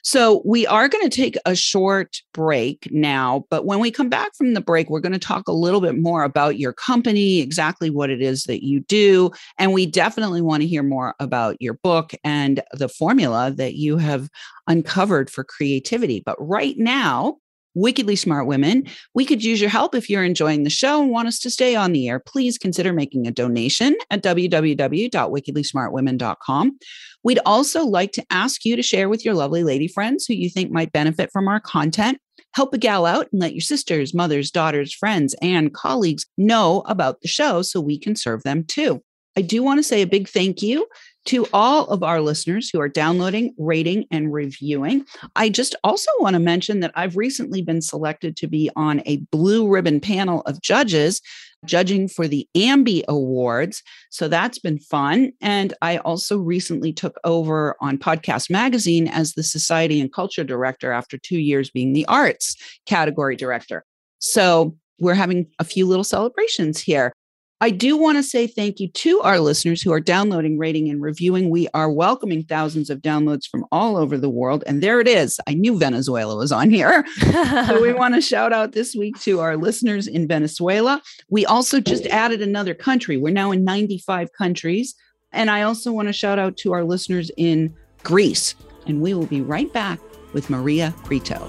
So, 0.03 0.43
we 0.45 0.67
are 0.67 0.89
going 0.89 1.09
to 1.09 1.15
take 1.15 1.37
a 1.45 1.55
short 1.55 2.17
break 2.33 2.89
now, 2.91 3.45
but 3.51 3.67
when 3.67 3.81
we 3.81 3.91
come 3.91 4.09
back 4.09 4.35
from 4.37 4.55
the 4.55 4.61
break, 4.61 4.89
we're 4.89 5.01
going 5.01 5.13
to 5.13 5.19
talk 5.19 5.49
a 5.49 5.53
little 5.53 5.81
bit 5.81 5.99
more 5.99 6.25
about 6.25 6.59
your 6.59 6.73
company, 6.73 7.41
exactly 7.41 7.91
what 7.91 8.09
it 8.09 8.23
is 8.23 8.45
that 8.45 8.65
you 8.65 8.81
do, 8.81 9.31
and 9.59 9.73
we 9.73 9.87
definitely 9.87 10.41
want 10.41 10.63
to 10.63 10.69
hear 10.69 10.83
more 10.83 11.15
about 11.21 11.61
your 11.61 11.68
book 11.75 12.13
and 12.25 12.63
the 12.73 12.89
formula 12.89 13.53
that 13.57 13.75
you 13.75 13.99
have 13.99 14.29
uncovered 14.67 15.31
for 15.31 15.45
creativity. 15.45 16.23
But 16.25 16.37
right 16.39 16.77
now, 16.79 17.37
wickedly 17.79 18.17
smart 18.17 18.47
women. 18.47 18.85
We 19.15 19.25
could 19.25 19.43
use 19.45 19.61
your 19.61 19.71
help 19.71 19.95
if 19.95 20.11
you're 20.11 20.25
enjoying 20.25 20.65
the 20.65 20.71
show 20.71 21.03
and 21.03 21.11
want 21.11 21.29
us 21.29 21.39
to 21.41 21.51
stay 21.51 21.77
on 21.77 21.93
the 21.93 22.09
air. 22.09 22.19
Please 22.19 22.57
consider 22.59 22.93
making 22.93 23.27
a 23.27 23.31
donation 23.31 23.97
at 24.11 24.23
www.wickedlysmartwomen.com. 24.23 26.79
We'd 27.23 27.41
also 27.47 27.85
like 27.85 28.13
to 28.13 28.27
ask 28.31 28.65
you 28.65 28.77
to 28.77 28.83
share 28.83 29.09
with 29.09 29.25
your 29.25 29.35
lovely 29.35 29.65
lady 29.65 29.89
friends 29.89 30.27
who 30.27 30.35
you 30.35 30.51
think 30.51 30.71
might 30.71 30.93
benefit 30.93 31.31
from 31.33 31.49
our 31.49 31.61
content. 31.61 32.19
Help 32.55 32.73
a 32.75 32.79
gal 32.79 33.07
out 33.07 33.29
and 33.33 33.41
let 33.41 33.55
your 33.55 33.61
sisters, 33.61 34.15
mothers, 34.15 34.51
daughters, 34.51 34.95
friends, 34.95 35.35
and 35.43 35.75
colleagues 35.75 36.27
know 36.37 36.83
about 36.87 37.21
the 37.21 37.29
show 37.29 37.63
so 37.63 37.81
we 37.81 37.99
can 37.99 38.15
serve 38.17 38.43
them 38.43 38.65
too. 38.65 39.03
I 39.39 39.41
do 39.41 39.63
want 39.63 39.79
to 39.79 39.85
say 39.85 40.03
a 40.03 40.07
big 40.07 40.29
thank 40.29 40.63
you 40.63 40.85
to 41.27 41.47
all 41.53 41.87
of 41.91 42.03
our 42.03 42.21
listeners 42.21 42.71
who 42.71 42.81
are 42.81 42.89
downloading, 42.89 43.55
rating, 43.57 44.05
and 44.11 44.33
reviewing. 44.33 45.05
I 45.37 45.49
just 45.49 45.77
also 45.85 46.11
want 46.19 46.35
to 46.35 46.41
mention 46.41 46.81
that 46.81 46.91
I've 46.97 47.17
recently 47.17 47.63
been 47.63 47.81
selected 47.81 48.37
to 48.39 48.49
be 48.49 48.69
on 48.75 49.01
a 49.07 49.19
blue 49.31 49.69
ribbon 49.69 50.01
panel 50.01 50.41
of 50.41 50.61
judges 50.61 51.23
judging 51.65 52.09
for 52.09 52.27
the 52.27 52.49
Ambie 52.57 53.05
Awards. 53.07 53.85
So 54.11 54.27
that's 54.27 54.59
been 54.59 54.81
fun. 54.81 55.31
And 55.41 55.73
I 55.83 55.99
also 55.99 56.37
recently 56.39 56.93
took 56.93 57.17
over 57.23 57.77
on 57.81 57.97
Podcast 57.97 58.51
Magazine 58.51 59.07
as 59.07 59.35
the 59.35 59.45
Society 59.45 60.01
and 60.01 60.13
Culture 60.13 60.43
Director 60.43 60.91
after 60.91 61.17
two 61.17 61.39
years 61.39 61.71
being 61.71 61.93
the 61.93 62.07
Arts 62.07 62.57
category 62.87 63.37
director. 63.37 63.85
So 64.19 64.75
we're 64.99 65.15
having 65.15 65.47
a 65.61 65.65
few 65.65 65.87
little 65.87 66.03
celebrations 66.03 66.81
here. 66.81 67.13
I 67.61 67.71
do 67.71 67.97
want 67.97 68.19
to 68.19 68.23
say 68.23 68.47
thank 68.47 68.79
you 68.79 68.89
to 68.89 69.21
our 69.23 69.41
listeners 69.41 69.83
who 69.83 69.93
are 69.93 69.99
downloading, 69.99 70.59
rating, 70.59 70.89
and 70.89 71.03
reviewing. 71.03 71.51
We 71.51 71.67
are 71.75 71.91
welcoming 71.91 72.45
thousands 72.45 72.89
of 72.89 73.01
downloads 73.01 73.49
from 73.51 73.67
all 73.73 73.97
over 73.97 74.17
the 74.17 74.29
world. 74.29 74.63
And 74.67 74.81
there 74.81 75.01
it 75.01 75.09
is. 75.09 75.41
I 75.49 75.55
knew 75.55 75.77
Venezuela 75.77 76.37
was 76.37 76.53
on 76.53 76.71
here. 76.71 77.05
so 77.19 77.83
we 77.83 77.93
want 77.95 78.15
to 78.15 78.21
shout 78.21 78.53
out 78.53 78.73
this 78.73 78.95
week 78.95 79.19
to 79.23 79.41
our 79.41 79.57
listeners 79.57 80.07
in 80.07 80.29
Venezuela. 80.29 81.03
We 81.31 81.45
also 81.47 81.81
just 81.81 82.07
added 82.07 82.43
another 82.43 82.75
country. 82.75 83.17
We're 83.17 83.33
now 83.33 83.51
in 83.51 83.65
95 83.65 84.33
countries. 84.35 84.95
And 85.33 85.51
I 85.51 85.63
also 85.63 85.91
want 85.91 86.09
to 86.09 86.13
shout 86.13 86.39
out 86.39 86.57
to 86.59 86.73
our 86.73 86.85
listeners 86.85 87.29
in 87.37 87.75
Greece. 88.05 88.55
And 88.87 89.01
we 89.03 89.15
will 89.15 89.27
be 89.27 89.41
right 89.41 89.73
back 89.73 89.99
with 90.33 90.49
Maria 90.49 90.95
Brito. 91.05 91.49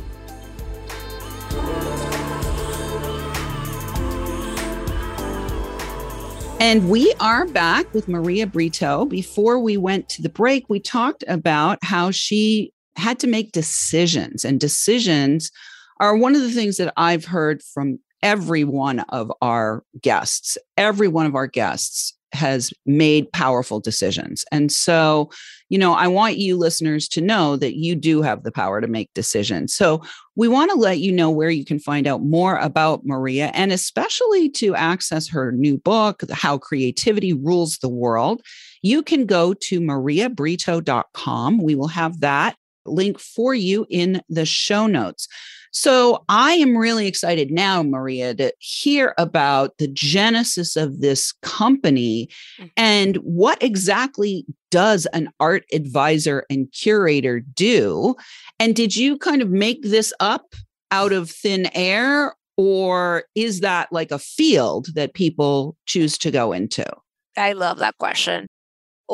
And 6.61 6.91
we 6.91 7.11
are 7.19 7.47
back 7.47 7.91
with 7.91 8.07
Maria 8.07 8.45
Brito. 8.45 9.05
Before 9.05 9.57
we 9.57 9.77
went 9.77 10.07
to 10.09 10.21
the 10.21 10.29
break, 10.29 10.69
we 10.69 10.79
talked 10.79 11.23
about 11.27 11.79
how 11.81 12.11
she 12.11 12.71
had 12.97 13.17
to 13.21 13.27
make 13.27 13.51
decisions, 13.51 14.45
and 14.45 14.59
decisions 14.59 15.49
are 15.99 16.15
one 16.15 16.35
of 16.35 16.41
the 16.41 16.51
things 16.51 16.77
that 16.77 16.93
I've 16.95 17.25
heard 17.25 17.63
from 17.63 17.97
every 18.21 18.63
one 18.63 18.99
of 19.09 19.31
our 19.41 19.83
guests. 20.03 20.55
Every 20.77 21.07
one 21.07 21.25
of 21.25 21.33
our 21.33 21.47
guests 21.47 22.15
has 22.33 22.73
made 22.85 23.31
powerful 23.31 23.79
decisions. 23.79 24.45
And 24.51 24.71
so, 24.71 25.29
you 25.69 25.77
know, 25.77 25.93
I 25.93 26.07
want 26.07 26.37
you 26.37 26.57
listeners 26.57 27.07
to 27.09 27.21
know 27.21 27.55
that 27.57 27.75
you 27.75 27.95
do 27.95 28.21
have 28.21 28.43
the 28.43 28.51
power 28.51 28.81
to 28.81 28.87
make 28.87 29.13
decisions. 29.13 29.73
So, 29.73 30.01
we 30.35 30.47
want 30.47 30.71
to 30.71 30.77
let 30.77 30.99
you 30.99 31.11
know 31.11 31.29
where 31.29 31.49
you 31.49 31.65
can 31.65 31.77
find 31.77 32.07
out 32.07 32.23
more 32.23 32.57
about 32.57 33.05
Maria 33.05 33.47
and 33.53 33.71
especially 33.71 34.49
to 34.49 34.73
access 34.75 35.27
her 35.27 35.51
new 35.51 35.77
book, 35.77 36.23
How 36.31 36.57
Creativity 36.57 37.33
Rules 37.33 37.77
the 37.79 37.89
World. 37.89 38.41
You 38.81 39.03
can 39.03 39.25
go 39.25 39.53
to 39.53 39.81
mariabrito.com. 39.81 41.61
We 41.61 41.75
will 41.75 41.89
have 41.89 42.21
that 42.21 42.55
link 42.85 43.19
for 43.19 43.53
you 43.53 43.85
in 43.89 44.21
the 44.29 44.45
show 44.45 44.87
notes. 44.87 45.27
So 45.71 46.23
I 46.27 46.53
am 46.53 46.77
really 46.77 47.07
excited 47.07 47.49
now, 47.49 47.81
Maria, 47.81 48.35
to 48.35 48.53
hear 48.59 49.13
about 49.17 49.77
the 49.77 49.87
genesis 49.87 50.75
of 50.75 50.99
this 50.99 51.31
company 51.41 52.29
mm-hmm. 52.59 52.67
and 52.75 53.15
what 53.17 53.61
exactly 53.63 54.45
does 54.69 55.05
an 55.07 55.29
art 55.39 55.63
advisor 55.73 56.45
and 56.49 56.71
curator 56.71 57.39
do? 57.39 58.15
And 58.59 58.75
did 58.75 58.95
you 58.95 59.17
kind 59.17 59.41
of 59.41 59.49
make 59.49 59.83
this 59.83 60.13
up 60.19 60.55
out 60.91 61.13
of 61.13 61.29
thin 61.31 61.69
air? 61.73 62.35
Or 62.57 63.23
is 63.33 63.61
that 63.61 63.91
like 63.91 64.11
a 64.11 64.19
field 64.19 64.87
that 64.93 65.13
people 65.13 65.77
choose 65.85 66.17
to 66.19 66.31
go 66.31 66.51
into? 66.51 66.85
I 67.37 67.53
love 67.53 67.79
that 67.79 67.97
question 67.97 68.47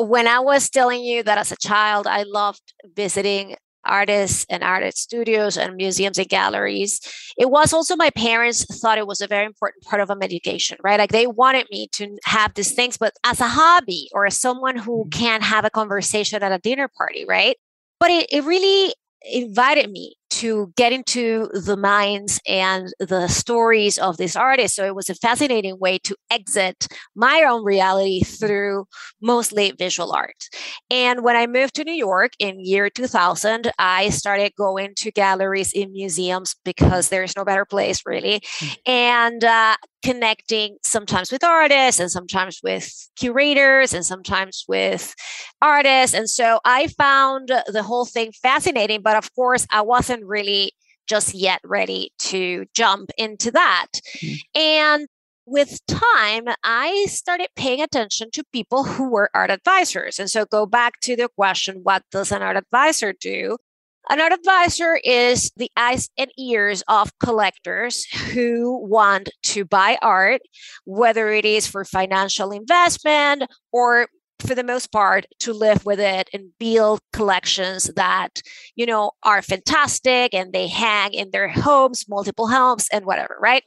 when 0.06 0.28
I 0.28 0.38
was 0.38 0.70
telling 0.70 1.02
you 1.02 1.22
that 1.24 1.38
as 1.38 1.50
a 1.50 1.56
child, 1.56 2.06
I 2.06 2.22
loved 2.22 2.72
visiting 2.94 3.56
artists 3.84 4.46
and 4.50 4.62
artist 4.62 4.98
studios 4.98 5.56
and 5.56 5.76
museums 5.76 6.18
and 6.18 6.28
galleries. 6.28 7.00
It 7.36 7.50
was 7.50 7.72
also 7.72 7.96
my 7.96 8.10
parents 8.10 8.64
thought 8.80 8.98
it 8.98 9.06
was 9.06 9.20
a 9.20 9.26
very 9.26 9.46
important 9.46 9.84
part 9.84 10.00
of 10.00 10.08
my 10.08 10.24
education, 10.24 10.78
right? 10.82 10.98
Like 10.98 11.12
they 11.12 11.26
wanted 11.26 11.66
me 11.70 11.88
to 11.92 12.16
have 12.24 12.54
these 12.54 12.72
things, 12.72 12.96
but 12.96 13.14
as 13.24 13.40
a 13.40 13.48
hobby 13.48 14.08
or 14.12 14.26
as 14.26 14.38
someone 14.38 14.76
who 14.76 15.04
mm-hmm. 15.04 15.10
can 15.10 15.42
have 15.42 15.64
a 15.64 15.70
conversation 15.70 16.42
at 16.42 16.52
a 16.52 16.58
dinner 16.58 16.88
party, 16.88 17.24
right? 17.26 17.56
But 18.00 18.10
it, 18.10 18.26
it 18.30 18.44
really 18.44 18.94
invited 19.22 19.90
me 19.90 20.14
to 20.38 20.72
get 20.76 20.92
into 20.92 21.48
the 21.52 21.76
minds 21.76 22.40
and 22.46 22.92
the 23.00 23.26
stories 23.26 23.98
of 23.98 24.16
these 24.16 24.36
artists. 24.36 24.76
So 24.76 24.84
it 24.84 24.94
was 24.94 25.10
a 25.10 25.14
fascinating 25.14 25.78
way 25.78 25.98
to 26.04 26.14
exit 26.30 26.86
my 27.16 27.44
own 27.48 27.64
reality 27.64 28.22
through 28.22 28.86
mostly 29.20 29.72
visual 29.72 30.12
art. 30.12 30.48
And 30.90 31.24
when 31.24 31.34
I 31.34 31.46
moved 31.46 31.74
to 31.74 31.84
New 31.84 31.92
York 31.92 32.32
in 32.38 32.64
year 32.64 32.88
2000, 32.88 33.72
I 33.78 34.10
started 34.10 34.52
going 34.56 34.94
to 34.98 35.10
galleries 35.10 35.72
in 35.72 35.92
museums 35.92 36.54
because 36.64 37.08
there's 37.08 37.36
no 37.36 37.44
better 37.44 37.64
place 37.64 38.02
really. 38.06 38.40
Mm. 38.60 38.76
And 38.86 39.44
uh, 39.44 39.76
connecting 40.04 40.76
sometimes 40.82 41.32
with 41.32 41.42
artists 41.42 42.00
and 42.00 42.10
sometimes 42.10 42.60
with 42.62 43.08
curators 43.16 43.92
and 43.92 44.04
sometimes 44.04 44.64
with 44.68 45.14
artists. 45.60 46.14
And 46.14 46.30
so 46.30 46.60
I 46.64 46.88
found 46.88 47.48
the 47.66 47.82
whole 47.82 48.04
thing 48.04 48.32
fascinating. 48.32 49.02
But 49.02 49.16
of 49.16 49.34
course, 49.34 49.66
I 49.70 49.82
wasn't 49.82 50.24
really 50.24 50.72
just 51.06 51.34
yet 51.34 51.60
ready 51.64 52.12
to 52.18 52.66
jump 52.74 53.10
into 53.16 53.50
that. 53.50 53.86
Mm-hmm. 54.18 54.60
And 54.60 55.08
with 55.46 55.80
time, 55.86 56.44
I 56.62 57.06
started 57.08 57.48
paying 57.56 57.80
attention 57.80 58.30
to 58.32 58.44
people 58.52 58.84
who 58.84 59.08
were 59.10 59.30
art 59.32 59.50
advisors. 59.50 60.18
And 60.18 60.30
so 60.30 60.44
go 60.44 60.66
back 60.66 61.00
to 61.00 61.16
the 61.16 61.28
question 61.28 61.80
what 61.82 62.02
does 62.12 62.30
an 62.30 62.42
art 62.42 62.56
advisor 62.56 63.14
do? 63.18 63.56
An 64.10 64.20
art 64.22 64.32
advisor 64.32 64.98
is 65.04 65.52
the 65.56 65.70
eyes 65.76 66.08
and 66.16 66.30
ears 66.38 66.82
of 66.88 67.12
collectors 67.18 68.06
who 68.32 68.78
want 68.86 69.28
to 69.44 69.66
buy 69.66 69.98
art, 70.00 70.40
whether 70.86 71.28
it 71.28 71.44
is 71.44 71.66
for 71.66 71.84
financial 71.84 72.50
investment 72.50 73.42
or 73.70 74.08
for 74.40 74.54
the 74.54 74.64
most 74.64 74.92
part 74.92 75.26
to 75.40 75.52
live 75.52 75.84
with 75.84 76.00
it 76.00 76.30
and 76.32 76.52
build 76.58 77.00
collections 77.12 77.90
that 77.96 78.40
you 78.76 78.86
know 78.86 79.10
are 79.24 79.42
fantastic 79.42 80.32
and 80.32 80.52
they 80.52 80.68
hang 80.68 81.12
in 81.12 81.30
their 81.32 81.48
homes 81.48 82.06
multiple 82.08 82.48
homes 82.48 82.88
and 82.92 83.04
whatever 83.04 83.36
right? 83.40 83.64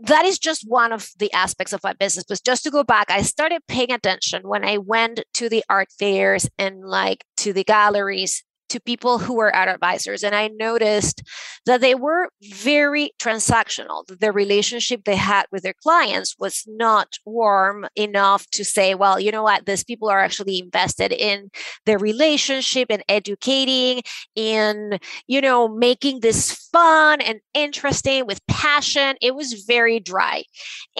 That 0.00 0.24
is 0.24 0.38
just 0.38 0.64
one 0.68 0.92
of 0.92 1.08
the 1.18 1.32
aspects 1.32 1.72
of 1.72 1.82
my 1.82 1.94
business 1.94 2.26
but 2.28 2.40
just 2.44 2.64
to 2.64 2.70
go 2.70 2.84
back 2.84 3.10
i 3.10 3.22
started 3.22 3.62
paying 3.68 3.92
attention 3.92 4.42
when 4.42 4.64
i 4.64 4.76
went 4.76 5.20
to 5.34 5.48
the 5.48 5.64
art 5.70 5.88
fairs 5.98 6.48
and 6.58 6.84
like 6.84 7.24
to 7.38 7.52
the 7.52 7.64
galleries 7.64 8.42
to 8.74 8.80
people 8.80 9.18
who 9.18 9.34
were 9.34 9.54
art 9.54 9.68
advisors 9.68 10.22
and 10.22 10.34
i 10.34 10.48
noticed 10.48 11.22
that 11.66 11.80
they 11.80 11.94
were 11.94 12.28
very 12.42 13.10
transactional 13.18 14.04
the 14.06 14.32
relationship 14.32 15.04
they 15.04 15.16
had 15.16 15.46
with 15.50 15.62
their 15.62 15.80
clients 15.82 16.36
was 16.38 16.64
not 16.68 17.18
warm 17.24 17.86
enough 17.96 18.46
to 18.50 18.64
say 18.64 18.94
well 18.94 19.18
you 19.24 19.32
know 19.32 19.42
what? 19.42 19.66
These 19.66 19.84
people 19.84 20.08
are 20.08 20.20
actually 20.20 20.58
invested 20.58 21.12
in 21.12 21.50
their 21.86 21.98
relationship 21.98 22.88
and 22.90 23.02
educating 23.08 24.02
in 24.34 24.98
you 25.26 25.40
know 25.40 25.68
making 25.68 26.20
this 26.20 26.63
fun 26.74 27.20
and 27.20 27.40
interesting 27.54 28.26
with 28.26 28.44
passion 28.46 29.16
it 29.20 29.34
was 29.34 29.64
very 29.66 29.98
dry 30.00 30.42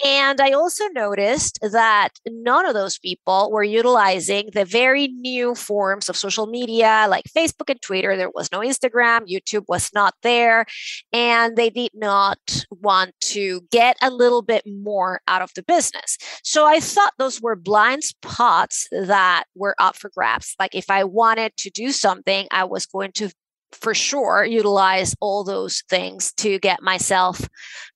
and 0.03 0.39
i 0.41 0.51
also 0.51 0.85
noticed 0.95 1.59
that 1.61 2.09
none 2.27 2.65
of 2.65 2.73
those 2.73 2.97
people 2.99 3.51
were 3.51 3.63
utilizing 3.63 4.49
the 4.53 4.65
very 4.65 5.07
new 5.07 5.53
forms 5.53 6.09
of 6.09 6.15
social 6.15 6.47
media 6.47 7.05
like 7.09 7.25
facebook 7.35 7.69
and 7.69 7.81
Twitter. 7.81 8.17
There 8.17 8.31
was 8.33 8.51
no 8.51 8.59
Instagram. 8.59 9.29
YouTube 9.29 9.65
was 9.67 9.91
not 9.93 10.15
there. 10.23 10.65
And 11.13 11.55
they 11.55 11.69
did 11.69 11.91
not 11.93 12.39
want 12.71 13.13
to 13.21 13.61
get 13.71 13.97
a 14.01 14.09
little 14.09 14.41
bit 14.41 14.63
more 14.65 15.21
out 15.27 15.41
of 15.41 15.51
the 15.55 15.63
business. 15.63 16.17
So 16.43 16.65
I 16.65 16.79
thought 16.79 17.13
those 17.17 17.41
were 17.41 17.55
blind 17.55 18.03
spots 18.03 18.87
that 18.91 19.45
were 19.55 19.75
up 19.79 19.95
for 19.95 20.09
grabs. 20.09 20.55
Like 20.59 20.75
if 20.75 20.89
I 20.89 21.03
wanted 21.03 21.55
to 21.57 21.69
do 21.69 21.91
something, 21.91 22.47
I 22.51 22.63
was 22.63 22.85
going 22.85 23.11
to 23.13 23.31
for 23.71 23.93
sure 23.93 24.45
utilize 24.45 25.15
all 25.19 25.43
those 25.43 25.83
things 25.89 26.31
to 26.33 26.59
get 26.59 26.81
myself 26.81 27.47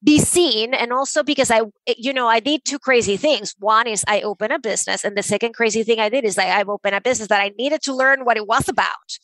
be 0.03 0.19
seen 0.19 0.73
and 0.73 0.91
also 0.91 1.23
because 1.23 1.49
i 1.51 1.61
eh, 1.87 1.93
you 1.97 2.13
know 2.13 2.27
i 2.27 2.39
did 2.39 2.63
two 2.65 2.79
crazy 2.79 3.17
things. 3.17 3.55
One 3.59 3.87
is 3.87 4.03
i 4.07 4.21
opened 4.21 4.53
a 4.53 4.59
business 4.59 5.03
and 5.03 5.17
the 5.17 5.23
second 5.23 5.53
crazy 5.53 5.83
thing 5.83 5.99
i 5.99 6.09
did 6.09 6.25
is 6.25 6.37
like 6.37 6.47
i've 6.49 6.69
opened 6.69 6.95
a 6.95 7.01
business 7.01 7.29
that 7.29 7.41
i 7.41 7.51
needed 7.57 7.81
to 7.83 7.95
learn 7.95 8.25
what 8.25 8.37
it 8.37 8.47
was 8.47 8.67
about 8.67 9.19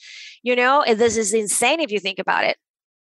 you 0.46 0.56
know? 0.56 0.84
And 0.84 1.00
this 1.00 1.18
is 1.18 1.34
insane 1.34 1.80
if 1.82 1.92
you 1.92 2.00
think 2.00 2.20
about 2.20 2.46
it 2.46 2.56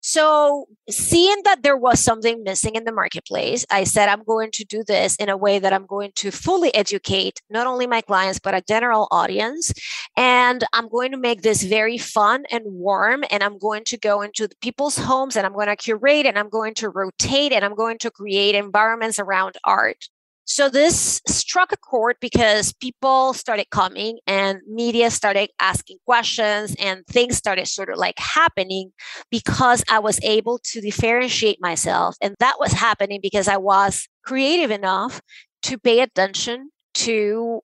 so, 0.01 0.65
seeing 0.89 1.41
that 1.43 1.61
there 1.61 1.75
was 1.75 1.99
something 1.99 2.43
missing 2.43 2.75
in 2.75 2.85
the 2.85 2.91
marketplace, 2.91 3.65
I 3.69 3.83
said, 3.83 4.07
I'm 4.07 4.23
going 4.23 4.51
to 4.51 4.63
do 4.63 4.83
this 4.87 5.17
in 5.17 5.27
a 5.27 5.35
way 5.35 5.59
that 5.59 5.73
I'm 5.73 5.85
going 5.85 6.11
to 6.15 6.31
fully 6.31 6.73
educate 6.73 7.41
not 7.49 7.67
only 7.67 7.85
my 7.85 7.99
clients, 8.01 8.39
but 8.39 8.53
a 8.53 8.61
general 8.61 9.09
audience. 9.11 9.73
And 10.15 10.63
I'm 10.71 10.87
going 10.87 11.11
to 11.11 11.17
make 11.17 11.41
this 11.41 11.63
very 11.63 11.97
fun 11.97 12.45
and 12.49 12.63
warm. 12.65 13.25
And 13.29 13.43
I'm 13.43 13.57
going 13.57 13.83
to 13.85 13.97
go 13.97 14.21
into 14.21 14.47
people's 14.61 14.97
homes 14.97 15.35
and 15.35 15.45
I'm 15.45 15.53
going 15.53 15.67
to 15.67 15.75
curate 15.75 16.25
and 16.25 16.39
I'm 16.39 16.49
going 16.49 16.75
to 16.75 16.89
rotate 16.89 17.51
and 17.51 17.65
I'm 17.65 17.75
going 17.75 17.97
to 17.99 18.11
create 18.11 18.55
environments 18.55 19.19
around 19.19 19.57
art 19.65 20.07
so 20.49 20.67
this 20.67 21.21
struck 21.27 21.71
a 21.71 21.77
chord 21.77 22.15
because 22.19 22.73
people 22.73 23.33
started 23.33 23.69
coming 23.69 24.17
and 24.25 24.59
media 24.67 25.11
started 25.11 25.51
asking 25.59 25.97
questions 26.05 26.75
and 26.79 27.05
things 27.05 27.37
started 27.37 27.67
sort 27.67 27.91
of 27.91 27.99
like 27.99 28.17
happening 28.17 28.91
because 29.29 29.83
I 29.91 29.99
was 29.99 30.19
able 30.23 30.59
to 30.71 30.81
differentiate 30.81 31.61
myself. 31.61 32.15
And 32.19 32.35
that 32.39 32.55
was 32.59 32.73
happening 32.73 33.19
because 33.21 33.47
I 33.47 33.57
was 33.57 34.07
creative 34.25 34.71
enough 34.71 35.21
to 35.63 35.77
pay 35.77 35.99
attention 35.99 36.71
to 36.95 37.61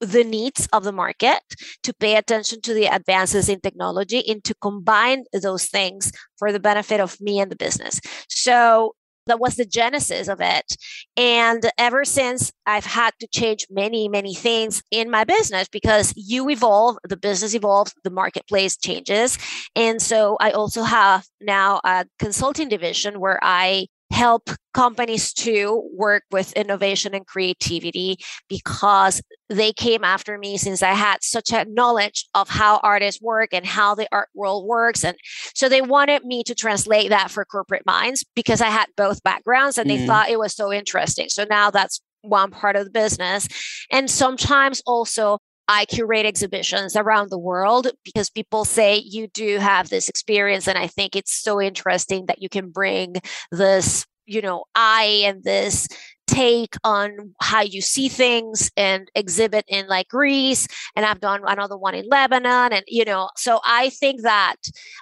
the 0.00 0.22
needs 0.22 0.68
of 0.74 0.84
the 0.84 0.92
market, 0.92 1.40
to 1.82 1.94
pay 1.94 2.16
attention 2.16 2.60
to 2.60 2.74
the 2.74 2.86
advances 2.86 3.48
in 3.48 3.60
technology, 3.60 4.22
and 4.28 4.44
to 4.44 4.54
combine 4.60 5.24
those 5.32 5.64
things 5.64 6.12
for 6.38 6.52
the 6.52 6.60
benefit 6.60 7.00
of 7.00 7.18
me 7.22 7.40
and 7.40 7.50
the 7.50 7.56
business. 7.56 8.00
So 8.28 8.94
that 9.28 9.40
was 9.40 9.56
the 9.56 9.64
genesis 9.64 10.28
of 10.28 10.40
it. 10.40 10.76
And 11.16 11.70
ever 11.78 12.04
since, 12.04 12.52
I've 12.66 12.84
had 12.84 13.14
to 13.20 13.28
change 13.28 13.66
many, 13.70 14.08
many 14.08 14.34
things 14.34 14.82
in 14.90 15.10
my 15.10 15.24
business 15.24 15.68
because 15.68 16.12
you 16.16 16.48
evolve, 16.50 16.98
the 17.04 17.16
business 17.16 17.54
evolves, 17.54 17.94
the 18.04 18.10
marketplace 18.10 18.76
changes. 18.76 19.38
And 19.74 20.02
so 20.02 20.36
I 20.40 20.50
also 20.50 20.82
have 20.82 21.24
now 21.40 21.80
a 21.84 22.06
consulting 22.18 22.68
division 22.68 23.20
where 23.20 23.38
I 23.42 23.86
help 24.10 24.50
companies 24.74 25.32
to 25.32 25.88
work 25.94 26.24
with 26.30 26.52
innovation 26.54 27.14
and 27.14 27.26
creativity 27.26 28.16
because 28.48 29.20
they 29.48 29.72
came 29.72 30.04
after 30.04 30.38
me 30.38 30.56
since 30.56 30.82
I 30.82 30.92
had 30.92 31.22
such 31.22 31.52
a 31.52 31.66
knowledge 31.68 32.26
of 32.34 32.48
how 32.48 32.80
artists 32.82 33.20
work 33.20 33.50
and 33.52 33.66
how 33.66 33.94
the 33.94 34.08
art 34.12 34.28
world 34.34 34.66
works. 34.66 35.04
And 35.04 35.16
so 35.54 35.68
they 35.68 35.82
wanted 35.82 36.24
me 36.24 36.42
to 36.44 36.54
translate 36.54 37.10
that 37.10 37.30
for 37.30 37.44
corporate 37.44 37.86
minds 37.86 38.24
because 38.34 38.60
I 38.60 38.68
had 38.68 38.86
both 38.96 39.22
backgrounds 39.22 39.78
and 39.78 39.88
they 39.88 39.98
mm. 39.98 40.06
thought 40.06 40.30
it 40.30 40.38
was 40.38 40.54
so 40.54 40.72
interesting. 40.72 41.28
So 41.28 41.44
now 41.48 41.70
that's 41.70 42.00
one 42.22 42.50
part 42.50 42.76
of 42.76 42.84
the 42.84 42.90
business. 42.90 43.48
And 43.90 44.10
sometimes 44.10 44.82
also 44.86 45.38
I 45.68 45.84
curate 45.84 46.26
exhibitions 46.26 46.96
around 46.96 47.30
the 47.30 47.38
world 47.38 47.88
because 48.04 48.30
people 48.30 48.64
say 48.64 48.96
you 48.96 49.28
do 49.28 49.58
have 49.58 49.90
this 49.90 50.08
experience. 50.08 50.66
And 50.66 50.78
I 50.78 50.86
think 50.86 51.14
it's 51.14 51.32
so 51.32 51.60
interesting 51.60 52.26
that 52.26 52.40
you 52.40 52.48
can 52.48 52.70
bring 52.70 53.16
this, 53.52 54.06
you 54.26 54.40
know, 54.40 54.64
eye 54.74 55.22
and 55.24 55.44
this 55.44 55.86
take 56.28 56.76
on 56.84 57.34
how 57.40 57.62
you 57.62 57.80
see 57.80 58.08
things 58.08 58.70
and 58.76 59.10
exhibit 59.14 59.64
in 59.66 59.88
like 59.88 60.08
Greece 60.08 60.68
and 60.94 61.06
I've 61.06 61.20
done 61.20 61.40
another 61.46 61.76
one 61.76 61.94
in 61.94 62.06
Lebanon 62.06 62.72
and 62.72 62.84
you 62.86 63.04
know 63.04 63.30
so 63.36 63.60
I 63.64 63.88
think 63.88 64.22
that 64.22 64.56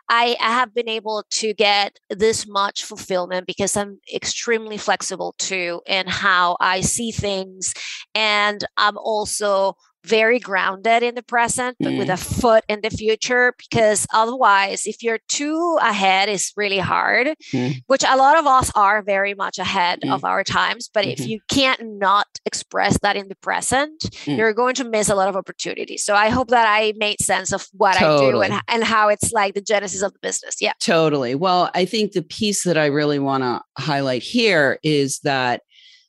I, 0.09 0.37
I 0.41 0.53
have 0.53 0.73
been 0.73 0.89
able 0.89 1.25
to 1.33 1.53
get 1.53 1.99
this 2.11 2.47
much 2.47 2.85
fulfillment 2.85 3.47
because 3.47 3.77
I'm 3.77 3.99
extremely 4.15 4.79
flexible 4.79 5.35
too 5.39 5.83
in 5.87 6.07
how 6.07 6.57
I 6.61 6.81
see 6.81 7.11
things 7.11 7.75
and 8.15 8.65
I'm 8.77 8.97
also 8.97 9.75
very 10.07 10.39
grounded 10.39 11.03
in 11.03 11.15
the 11.15 11.23
present, 11.23 11.77
but 11.81 11.93
mm. 11.93 11.99
with 11.99 12.09
a 12.09 12.15
mm. 12.15 12.41
foot 12.41 12.65
in 12.69 12.81
the 12.83 12.91
future. 12.91 13.55
Because 13.59 14.07
otherwise, 14.13 14.87
if 14.87 15.03
you're 15.03 15.21
too 15.29 15.79
ahead, 15.81 16.29
it's 16.29 16.53
really 16.57 16.79
hard, 16.79 17.29
mm. 17.53 17.75
which 17.87 18.05
a 18.05 18.17
lot 18.17 18.39
of 18.39 18.47
us 18.47 18.71
are 18.75 19.03
very 19.03 19.35
much 19.35 19.59
ahead 19.59 20.01
mm. 20.03 20.13
of 20.13 20.25
our 20.25 20.45
times. 20.45 20.89
But 20.93 21.05
mm-hmm. 21.05 21.23
if 21.23 21.29
you 21.29 21.41
can't 21.49 21.81
not 21.99 22.27
express 22.45 22.99
that 23.01 23.17
in 23.17 23.29
the 23.29 23.37
present, 23.37 24.01
mm. 24.01 24.37
you're 24.37 24.53
going 24.53 24.75
to 24.77 24.85
miss 24.85 25.09
a 25.09 25.15
lot 25.15 25.29
of 25.29 25.37
opportunities. 25.37 26.05
So 26.05 26.15
I 26.15 26.29
hope 26.29 26.49
that 26.49 26.67
I 26.69 26.93
made 26.97 27.21
sense 27.21 27.53
of 27.53 27.67
what 27.73 27.97
totally. 27.97 28.47
I 28.47 28.49
do 28.49 28.55
and, 28.55 28.63
and 28.69 28.85
how 28.85 29.09
it's 29.09 29.33
like 29.33 29.55
the 29.55 29.61
genesis 29.61 30.03
of 30.03 30.13
the 30.13 30.19
business. 30.21 30.57
Yeah. 30.61 30.73
Totally. 30.81 31.35
Well, 31.35 31.71
I 31.75 31.85
think 31.85 32.13
the 32.13 32.23
piece 32.23 32.65
that 32.65 32.79
I 32.79 32.87
really 32.87 33.19
want 33.19 33.43
to 33.43 33.63
highlight 33.83 34.23
here 34.23 34.79
is 34.83 35.21
that 35.21 35.63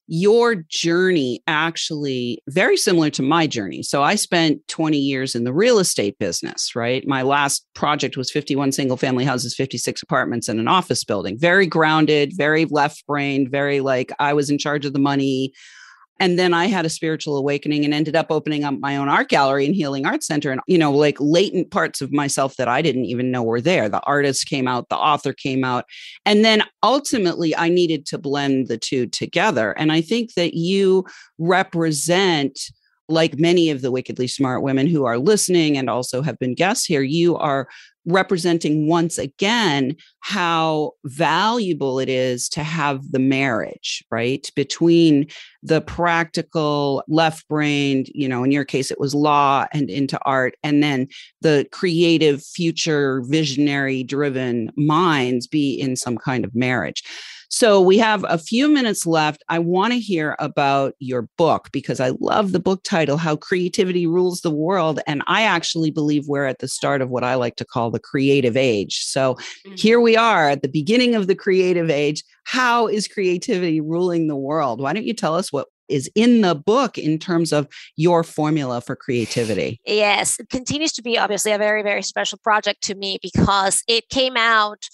your 0.07 0.55
journey 0.55 1.43
actually 1.47 2.41
very 2.47 2.77
similar 2.77 3.09
to 3.09 3.21
my 3.21 3.45
journey. 3.45 3.83
So 3.83 4.01
I 4.01 4.15
spent 4.15 4.65
20 4.69 4.97
years 4.97 5.35
in 5.35 5.43
the 5.43 5.53
real 5.53 5.79
estate 5.79 6.17
business, 6.17 6.75
right? 6.75 7.05
My 7.05 7.21
last 7.21 7.65
project 7.75 8.15
was 8.15 8.31
51 8.31 8.71
single 8.71 8.97
family 8.97 9.25
houses, 9.25 9.53
56 9.53 10.01
apartments 10.01 10.47
and 10.47 10.59
an 10.59 10.67
office 10.67 11.03
building. 11.03 11.37
Very 11.37 11.67
grounded, 11.67 12.31
very 12.35 12.65
left 12.65 13.05
brained, 13.05 13.51
very 13.51 13.81
like 13.81 14.11
I 14.19 14.33
was 14.33 14.49
in 14.49 14.57
charge 14.57 14.85
of 14.85 14.93
the 14.93 14.99
money. 14.99 15.53
And 16.19 16.37
then 16.37 16.53
I 16.53 16.65
had 16.65 16.85
a 16.85 16.89
spiritual 16.89 17.37
awakening 17.37 17.85
and 17.85 17.93
ended 17.93 18.15
up 18.15 18.27
opening 18.29 18.63
up 18.63 18.75
my 18.79 18.97
own 18.97 19.09
art 19.09 19.29
gallery 19.29 19.65
and 19.65 19.75
healing 19.75 20.05
art 20.05 20.23
center. 20.23 20.51
And, 20.51 20.61
you 20.67 20.77
know, 20.77 20.91
like 20.91 21.17
latent 21.19 21.71
parts 21.71 22.01
of 22.01 22.11
myself 22.11 22.55
that 22.57 22.67
I 22.67 22.81
didn't 22.81 23.05
even 23.05 23.31
know 23.31 23.43
were 23.43 23.61
there. 23.61 23.89
The 23.89 24.01
artist 24.01 24.47
came 24.47 24.67
out, 24.67 24.89
the 24.89 24.97
author 24.97 25.33
came 25.33 25.63
out. 25.63 25.85
And 26.25 26.43
then 26.43 26.63
ultimately, 26.83 27.55
I 27.55 27.69
needed 27.69 28.05
to 28.07 28.17
blend 28.17 28.67
the 28.67 28.77
two 28.77 29.07
together. 29.07 29.71
And 29.71 29.91
I 29.91 30.01
think 30.01 30.33
that 30.33 30.53
you 30.53 31.05
represent 31.37 32.59
like 33.09 33.39
many 33.39 33.69
of 33.69 33.81
the 33.81 33.91
wickedly 33.91 34.27
smart 34.27 34.61
women 34.61 34.87
who 34.87 35.05
are 35.05 35.17
listening 35.17 35.77
and 35.77 35.89
also 35.89 36.21
have 36.21 36.37
been 36.39 36.53
guests 36.53 36.85
here, 36.85 37.01
you 37.01 37.37
are 37.37 37.67
representing 38.07 38.87
once 38.87 39.17
again 39.17 39.95
how 40.21 40.93
valuable 41.05 41.99
it 41.99 42.07
is 42.07 42.47
to 42.47 42.63
have 42.63 43.11
the 43.11 43.19
marriage, 43.19 44.03
right? 44.09 44.49
Between 44.55 45.27
the 45.61 45.81
practical, 45.81 47.03
left 47.09 47.47
brained, 47.49 48.07
you 48.15 48.27
know, 48.27 48.43
in 48.43 48.51
your 48.51 48.65
case, 48.65 48.91
it 48.91 48.99
was 48.99 49.13
law 49.13 49.65
and 49.73 49.89
into 49.89 50.17
art, 50.25 50.55
and 50.63 50.81
then 50.81 51.07
the 51.41 51.67
creative, 51.71 52.43
future, 52.43 53.21
visionary 53.25 54.03
driven 54.03 54.71
minds 54.77 55.45
be 55.45 55.73
in 55.73 55.95
some 55.95 56.17
kind 56.17 56.45
of 56.45 56.55
marriage. 56.55 57.03
So 57.49 57.81
we 57.81 57.97
have 57.97 58.25
a 58.27 58.37
few 58.37 58.67
minutes 58.67 59.05
left. 59.05 59.43
I 59.47 59.59
want 59.59 59.93
to 59.93 59.99
hear 59.99 60.35
about 60.39 60.93
your 60.99 61.29
book 61.37 61.69
because 61.71 61.99
I 61.99 62.11
love 62.19 62.51
the 62.51 62.59
book 62.59 62.83
title, 62.83 63.17
How 63.17 63.35
Creativity 63.35 64.05
Rules 64.05 64.41
the 64.41 64.51
World. 64.51 64.99
And 65.07 65.23
I 65.27 65.43
actually 65.43 65.91
believe 65.91 66.27
we're 66.27 66.45
at 66.45 66.59
the 66.59 66.67
start 66.67 67.01
of 67.01 67.09
what 67.09 67.23
I 67.23 67.35
like 67.35 67.55
to 67.57 67.65
call 67.65 67.89
the 67.89 67.99
creative 67.99 68.57
age. 68.57 68.99
So 69.03 69.35
mm-hmm. 69.35 69.75
here 69.75 69.99
we 70.01 70.17
are 70.17 70.49
at 70.49 70.61
the 70.61 70.67
beginning 70.67 71.15
of 71.15 71.27
the 71.27 71.35
creative 71.35 71.89
age. 71.89 72.23
How 72.43 72.87
is 72.87 73.07
creativity 73.07 73.81
ruling 73.81 74.27
the 74.27 74.35
world? 74.35 74.81
Why 74.81 74.93
don't 74.93 75.05
you 75.05 75.13
tell 75.13 75.35
us 75.35 75.51
what 75.51 75.67
is 75.87 76.09
in 76.15 76.41
the 76.41 76.55
book 76.55 76.97
in 76.97 77.17
terms 77.17 77.53
of 77.53 77.67
your 77.95 78.23
formula 78.23 78.81
for 78.81 78.95
creativity? 78.95 79.79
Yes, 79.85 80.39
it 80.39 80.49
continues 80.49 80.91
to 80.93 81.01
be 81.01 81.17
obviously 81.17 81.53
a 81.53 81.57
very, 81.57 81.81
very 81.81 82.01
special 82.01 82.37
project 82.37 82.83
to 82.83 82.95
me 82.95 83.19
because 83.21 83.83
it 83.87 84.09
came 84.09 84.35
out 84.35 84.89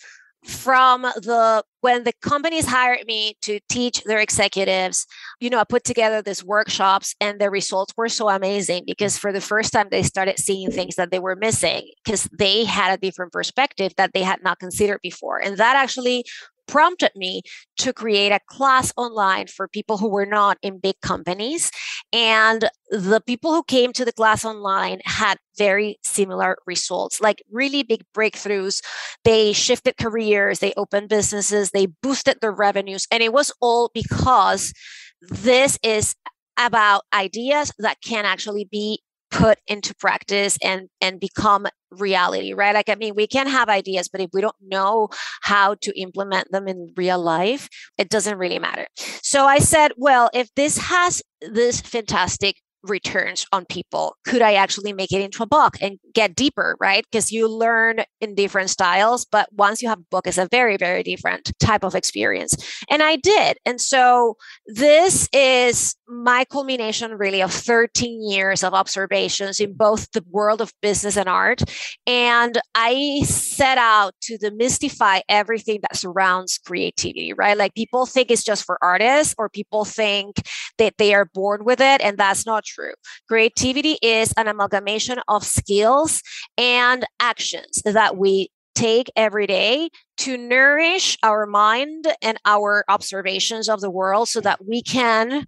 from 0.46 1.02
the 1.02 1.64
when 1.82 2.04
the 2.04 2.14
companies 2.22 2.66
hired 2.66 3.06
me 3.08 3.36
to 3.42 3.60
teach 3.70 4.04
their 4.04 4.20
executives 4.20 5.06
you 5.40 5.50
know 5.50 5.60
i 5.60 5.64
put 5.64 5.84
together 5.84 6.22
these 6.22 6.44
workshops 6.44 7.16
and 7.22 7.40
the 7.40 7.50
results 7.50 7.94
were 7.96 8.10
so 8.10 8.30
amazing 8.30 8.84
because 8.86 9.18
for 9.18 9.32
the 9.32 9.42
first 9.42 9.72
time 9.72 9.88
they 9.90 10.04
started 10.04 10.38
seeing 10.38 10.72
things 10.72 10.96
that 10.96 11.12
they 11.12 11.20
were 11.20 11.36
missing 11.36 11.90
because 12.04 12.30
they 12.38 12.66
had 12.66 12.94
a 12.94 13.02
different 13.02 13.32
perspective 13.32 13.94
that 13.98 14.12
they 14.14 14.24
had 14.24 14.44
not 14.44 14.60
considered 14.60 15.00
before. 15.02 15.40
And 15.40 15.58
that 15.58 15.76
actually 15.76 16.26
prompted 16.68 17.12
me 17.16 17.42
to 17.78 17.94
create 17.94 18.32
a 18.32 18.40
class 18.48 18.94
online 18.98 19.48
for 19.48 19.68
people 19.68 19.98
who 19.98 20.08
were 20.08 20.26
not 20.26 20.58
in 20.62 20.80
big 20.80 21.00
companies. 21.02 21.72
And 22.12 22.70
the 22.90 23.22
people 23.26 23.54
who 23.54 23.64
came 23.64 23.94
to 23.94 24.06
the 24.06 24.12
class 24.12 24.46
online 24.46 25.00
had 25.06 25.38
very 25.58 25.98
similar 26.04 26.58
results, 26.66 27.22
like 27.22 27.44
really 27.52 27.84
big 27.84 28.04
breakthroughs. 28.16 28.82
They 29.24 29.54
shifted 29.54 29.98
careers, 29.98 30.60
they 30.60 30.74
opened 30.76 31.10
businesses, 31.10 31.72
they 31.72 31.88
boosted 32.02 32.38
their 32.42 32.52
revenues. 32.52 33.08
And 33.12 33.22
it 33.22 33.34
was 33.34 33.52
all 33.62 33.92
because 33.94 34.74
this 35.22 35.78
is 35.84 36.16
about 36.58 37.04
ideas 37.14 37.72
that 37.80 37.98
can 38.02 38.26
actually 38.26 38.68
be 38.70 39.02
put 39.34 39.58
into 39.68 39.94
practice 39.96 40.58
and 40.64 40.88
and 41.02 41.20
become 41.20 41.66
reality 41.92 42.54
right? 42.54 42.74
Like 42.74 42.90
i 42.90 42.96
mean 42.96 43.14
we 43.16 43.28
can 43.28 43.48
have 43.48 43.68
ideas 43.68 44.08
but 44.08 44.22
if 44.22 44.30
we 44.34 44.42
don't 44.42 44.56
know 44.62 45.10
how 45.42 45.76
to 45.82 46.00
implement 46.00 46.52
them 46.52 46.68
in 46.68 46.94
real 46.96 47.22
life 47.22 47.68
it 47.98 48.10
doesn't 48.10 48.38
really 48.38 48.60
matter. 48.60 48.88
So 49.22 49.46
i 49.46 49.58
said 49.58 49.92
well 49.98 50.30
if 50.34 50.50
this 50.56 50.78
has 50.78 51.22
this 51.42 51.82
fantastic 51.82 52.58
returns 52.84 53.46
on 53.54 53.66
people 53.66 54.18
could 54.28 54.42
i 54.42 54.56
actually 54.56 54.92
make 54.92 55.14
it 55.14 55.22
into 55.22 55.42
a 55.42 55.48
book 55.48 55.78
and 55.82 56.00
get 56.14 56.36
deeper 56.36 56.76
right? 56.80 57.06
Because 57.12 57.32
you 57.32 57.48
learn 57.48 58.04
in 58.22 58.36
different 58.36 58.70
styles 58.70 59.26
but 59.26 59.48
once 59.54 59.82
you 59.82 59.90
have 59.90 60.00
a 60.00 60.10
book 60.12 60.28
it's 60.28 60.38
a 60.38 60.48
very 60.52 60.78
very 60.78 61.02
different 61.02 61.52
type 61.60 61.84
of 61.84 61.96
experience. 61.96 62.54
And 62.90 63.02
i 63.02 63.16
did. 63.16 63.58
And 63.66 63.82
so 63.82 64.36
this 64.68 65.28
is 65.34 65.96
my 66.14 66.46
culmination 66.46 67.18
really 67.18 67.42
of 67.42 67.52
13 67.52 68.30
years 68.30 68.64
of 68.64 68.74
observations 68.74 69.60
in 69.60 69.74
both 69.74 70.12
the 70.12 70.24
world 70.30 70.62
of 70.62 70.74
business 70.82 71.18
and 71.18 71.30
art 71.30 71.64
and 72.06 72.60
i 72.76 73.22
set 73.26 73.78
out 73.78 74.14
to 74.22 74.38
demystify 74.38 75.22
everything 75.30 75.80
that 75.82 75.96
surrounds 75.96 76.60
creativity 76.66 77.34
right 77.34 77.58
like 77.58 77.74
people 77.74 78.06
think 78.06 78.30
it's 78.30 78.44
just 78.44 78.66
for 78.66 78.78
artists 78.84 79.36
or 79.38 79.50
people 79.50 79.86
think 79.86 80.38
that 80.78 80.98
they 80.98 81.14
are 81.14 81.26
born 81.34 81.64
with 81.64 81.80
it 81.82 82.02
and 82.02 82.18
that's 82.18 82.46
not 82.46 82.64
true. 82.66 82.94
Creativity 83.28 83.98
is 84.02 84.34
an 84.38 84.48
amalgamation 84.48 85.20
of 85.28 85.44
skills 85.44 86.22
and 86.58 87.06
actions 87.20 87.82
that 87.86 88.18
we 88.18 88.50
take 88.76 89.12
every 89.16 89.46
day 89.46 89.90
to 90.18 90.36
nourish 90.36 91.16
our 91.22 91.46
mind 91.46 92.06
and 92.22 92.40
our 92.46 92.84
observations 92.90 93.70
of 93.70 93.82
the 93.82 93.90
world 93.90 94.28
so 94.28 94.42
that 94.42 94.66
we 94.66 94.82
can 94.82 95.46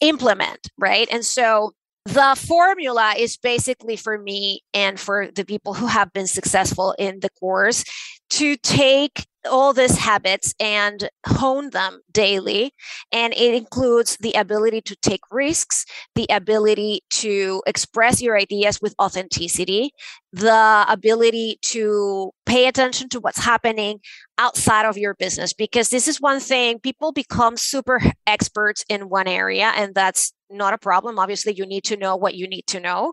implement, 0.00 0.68
right? 0.76 1.08
And 1.10 1.24
so 1.24 1.72
the 2.04 2.36
formula 2.38 3.14
is 3.18 3.36
basically 3.36 3.96
for 3.96 4.18
me 4.18 4.62
and 4.72 4.98
for 4.98 5.28
the 5.34 5.44
people 5.44 5.74
who 5.74 5.86
have 5.86 6.12
been 6.12 6.26
successful 6.26 6.94
in 6.98 7.20
the 7.20 7.30
course 7.38 7.84
to 8.30 8.56
take 8.56 9.26
all 9.48 9.72
these 9.72 9.98
habits 9.98 10.54
and 10.60 11.08
hone 11.26 11.70
them 11.70 12.00
daily. 12.12 12.72
And 13.12 13.32
it 13.34 13.54
includes 13.54 14.16
the 14.20 14.32
ability 14.32 14.82
to 14.82 14.96
take 14.96 15.20
risks, 15.30 15.84
the 16.14 16.26
ability 16.30 17.02
to 17.10 17.62
express 17.66 18.22
your 18.22 18.36
ideas 18.36 18.80
with 18.80 18.94
authenticity, 19.00 19.92
the 20.32 20.84
ability 20.88 21.58
to 21.62 22.30
pay 22.46 22.66
attention 22.66 23.08
to 23.10 23.20
what's 23.20 23.44
happening 23.44 24.00
outside 24.38 24.86
of 24.86 24.96
your 24.96 25.14
business. 25.14 25.52
Because 25.52 25.90
this 25.90 26.06
is 26.06 26.20
one 26.20 26.40
thing 26.40 26.78
people 26.78 27.12
become 27.12 27.56
super 27.56 28.00
experts 28.26 28.84
in 28.88 29.08
one 29.08 29.26
area, 29.26 29.72
and 29.76 29.94
that's 29.94 30.32
not 30.50 30.74
a 30.74 30.78
problem. 30.78 31.18
Obviously, 31.18 31.52
you 31.54 31.66
need 31.66 31.84
to 31.84 31.96
know 31.96 32.16
what 32.16 32.34
you 32.34 32.46
need 32.48 32.66
to 32.68 32.80
know. 32.80 33.12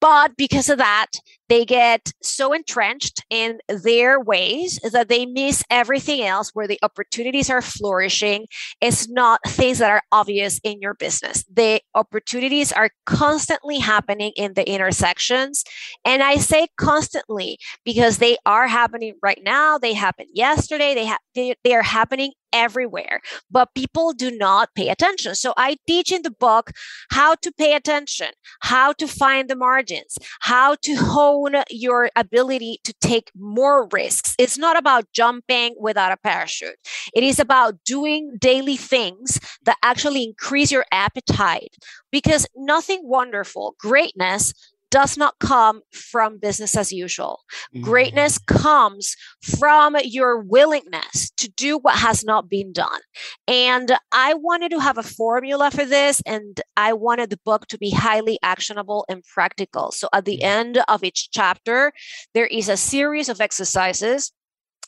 But 0.00 0.36
because 0.36 0.68
of 0.68 0.78
that, 0.78 1.06
they 1.48 1.64
get 1.64 2.12
so 2.22 2.52
entrenched 2.52 3.24
in 3.30 3.58
their 3.68 4.20
ways 4.20 4.78
that 4.92 5.08
they 5.08 5.26
miss 5.26 5.64
everything 5.70 6.22
else 6.22 6.50
where 6.54 6.66
the 6.66 6.78
opportunities 6.82 7.50
are 7.50 7.62
flourishing. 7.62 8.46
It's 8.80 9.08
not 9.08 9.40
things 9.46 9.78
that 9.78 9.90
are 9.90 10.02
obvious 10.12 10.60
in 10.62 10.80
your 10.80 10.94
business. 10.94 11.44
The 11.52 11.80
opportunities 11.94 12.72
are 12.72 12.90
constantly 13.06 13.78
happening 13.78 14.32
in 14.36 14.54
the 14.54 14.68
intersections. 14.68 15.64
And 16.04 16.22
I 16.22 16.36
say 16.36 16.68
constantly 16.76 17.58
because 17.84 18.18
they 18.18 18.36
are 18.44 18.68
happening 18.68 19.14
right 19.22 19.40
now. 19.42 19.78
They 19.78 19.94
happened 19.94 20.28
yesterday. 20.34 20.94
They, 20.94 21.06
ha- 21.06 21.18
they, 21.34 21.54
they 21.64 21.74
are 21.74 21.82
happening 21.82 22.32
everywhere, 22.52 23.20
but 23.50 23.74
people 23.74 24.12
do 24.12 24.30
not 24.30 24.74
pay 24.74 24.88
attention. 24.88 25.34
So 25.34 25.52
I 25.56 25.76
teach 25.86 26.12
in 26.12 26.22
the 26.22 26.30
book 26.30 26.72
how 27.10 27.34
to 27.36 27.52
pay 27.52 27.74
attention, 27.74 28.28
how 28.60 28.92
to 28.94 29.06
find 29.06 29.48
the 29.48 29.56
margins, 29.56 30.16
how 30.40 30.76
to 30.82 30.96
hone 31.38 31.62
your 31.70 32.10
ability 32.16 32.80
to 32.84 32.94
take 33.00 33.30
more 33.36 33.88
risks. 33.92 34.34
It's 34.38 34.58
not 34.58 34.78
about 34.78 35.04
jumping 35.12 35.74
without 35.78 36.12
a 36.12 36.16
parachute. 36.16 36.76
It 37.14 37.22
is 37.22 37.38
about 37.38 37.84
doing 37.84 38.36
daily 38.40 38.76
things 38.76 39.38
that 39.64 39.76
actually 39.82 40.24
increase 40.24 40.70
your 40.70 40.84
appetite 40.92 41.76
because 42.10 42.46
nothing 42.56 43.00
wonderful, 43.02 43.74
greatness 43.78 44.52
does 44.90 45.16
not 45.16 45.38
come 45.38 45.82
from 45.92 46.38
business 46.38 46.76
as 46.76 46.92
usual. 46.92 47.40
Mm-hmm. 47.74 47.84
Greatness 47.84 48.38
comes 48.38 49.16
from 49.42 49.96
your 50.02 50.40
willingness 50.40 51.30
to 51.36 51.50
do 51.50 51.78
what 51.78 51.96
has 51.96 52.24
not 52.24 52.48
been 52.48 52.72
done. 52.72 53.00
And 53.46 53.96
I 54.12 54.34
wanted 54.34 54.70
to 54.70 54.80
have 54.80 54.98
a 54.98 55.02
formula 55.02 55.70
for 55.70 55.84
this, 55.84 56.22
and 56.26 56.60
I 56.76 56.92
wanted 56.92 57.30
the 57.30 57.40
book 57.44 57.66
to 57.68 57.78
be 57.78 57.90
highly 57.90 58.38
actionable 58.42 59.04
and 59.08 59.22
practical. 59.24 59.92
So 59.92 60.08
at 60.12 60.24
the 60.24 60.38
mm-hmm. 60.38 60.46
end 60.46 60.82
of 60.88 61.04
each 61.04 61.30
chapter, 61.30 61.92
there 62.34 62.46
is 62.46 62.68
a 62.68 62.76
series 62.76 63.28
of 63.28 63.40
exercises 63.40 64.32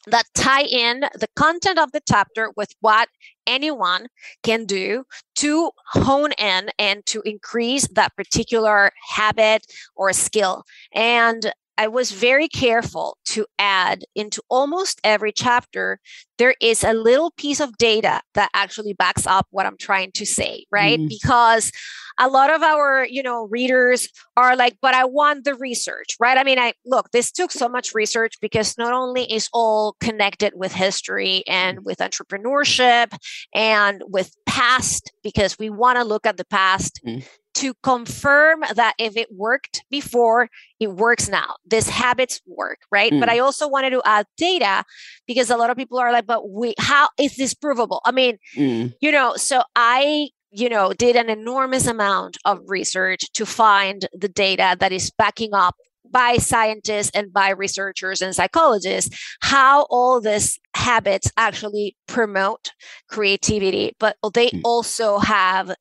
that 0.06 0.26
tie 0.34 0.62
in 0.62 1.00
the 1.14 1.28
content 1.36 1.78
of 1.78 1.92
the 1.92 2.00
chapter 2.06 2.52
with 2.56 2.74
what 2.80 3.08
anyone 3.46 4.06
can 4.42 4.64
do 4.64 5.04
to 5.36 5.70
hone 5.92 6.32
in 6.38 6.70
and 6.78 7.04
to 7.06 7.22
increase 7.24 7.86
that 7.88 8.14
particular 8.16 8.92
habit 9.08 9.66
or 9.96 10.12
skill. 10.12 10.64
And 10.94 11.52
I 11.78 11.88
was 11.88 12.10
very 12.12 12.46
careful 12.46 13.16
to 13.26 13.46
add 13.58 14.04
into 14.14 14.42
almost 14.50 15.00
every 15.02 15.32
chapter, 15.32 15.98
there 16.40 16.54
is 16.58 16.82
a 16.82 16.94
little 16.94 17.30
piece 17.32 17.60
of 17.60 17.76
data 17.76 18.22
that 18.32 18.48
actually 18.54 18.94
backs 18.94 19.26
up 19.26 19.46
what 19.50 19.66
I'm 19.66 19.76
trying 19.76 20.10
to 20.12 20.24
say, 20.24 20.64
right? 20.72 20.98
Mm. 20.98 21.06
Because 21.06 21.70
a 22.18 22.28
lot 22.28 22.50
of 22.50 22.62
our, 22.62 23.04
you 23.04 23.22
know, 23.22 23.46
readers 23.48 24.08
are 24.38 24.56
like, 24.56 24.78
but 24.80 24.94
I 24.94 25.04
want 25.04 25.44
the 25.44 25.54
research, 25.54 26.16
right? 26.18 26.38
I 26.38 26.42
mean, 26.42 26.58
I 26.58 26.72
look, 26.86 27.10
this 27.10 27.30
took 27.30 27.52
so 27.52 27.68
much 27.68 27.94
research 27.94 28.40
because 28.40 28.78
not 28.78 28.94
only 28.94 29.30
is 29.30 29.50
all 29.52 29.96
connected 30.00 30.54
with 30.56 30.72
history 30.72 31.44
and 31.46 31.80
mm. 31.80 31.84
with 31.84 31.98
entrepreneurship 31.98 33.14
and 33.54 34.02
with 34.06 34.34
past, 34.46 35.12
because 35.22 35.58
we 35.58 35.68
want 35.68 35.98
to 35.98 36.04
look 36.04 36.24
at 36.24 36.38
the 36.38 36.46
past 36.46 37.00
mm 37.06 37.22
to 37.54 37.74
confirm 37.82 38.60
that 38.74 38.94
if 38.98 39.16
it 39.16 39.28
worked 39.32 39.84
before, 39.90 40.48
it 40.78 40.88
works 40.88 41.28
now. 41.28 41.56
These 41.66 41.88
habits 41.88 42.40
work, 42.46 42.78
right? 42.90 43.12
Mm. 43.12 43.20
But 43.20 43.28
I 43.28 43.40
also 43.40 43.68
wanted 43.68 43.90
to 43.90 44.02
add 44.04 44.26
data 44.36 44.84
because 45.30 45.48
a 45.48 45.56
lot 45.56 45.70
of 45.70 45.76
people 45.76 45.96
are 45.96 46.10
like, 46.10 46.26
but 46.26 46.50
we, 46.50 46.74
how 46.76 47.08
is 47.16 47.36
this 47.36 47.54
provable? 47.54 48.00
I 48.04 48.10
mean, 48.10 48.38
mm. 48.56 48.92
you 49.00 49.12
know, 49.12 49.36
so 49.36 49.62
I, 49.76 50.30
you 50.50 50.68
know, 50.68 50.92
did 50.92 51.14
an 51.14 51.30
enormous 51.30 51.86
amount 51.86 52.36
of 52.44 52.58
research 52.66 53.30
to 53.34 53.46
find 53.46 54.08
the 54.12 54.26
data 54.26 54.76
that 54.80 54.90
is 54.90 55.12
backing 55.16 55.54
up 55.54 55.76
by 56.10 56.38
scientists 56.38 57.12
and 57.14 57.32
by 57.32 57.50
researchers 57.50 58.20
and 58.20 58.34
psychologists 58.34 59.16
how 59.42 59.86
all 59.90 60.20
these 60.20 60.58
habits 60.74 61.30
actually 61.36 61.96
promote 62.08 62.72
creativity 63.08 63.94
but 64.00 64.16
they 64.34 64.48
mm. 64.48 64.60
also 64.64 65.18
have 65.18 65.72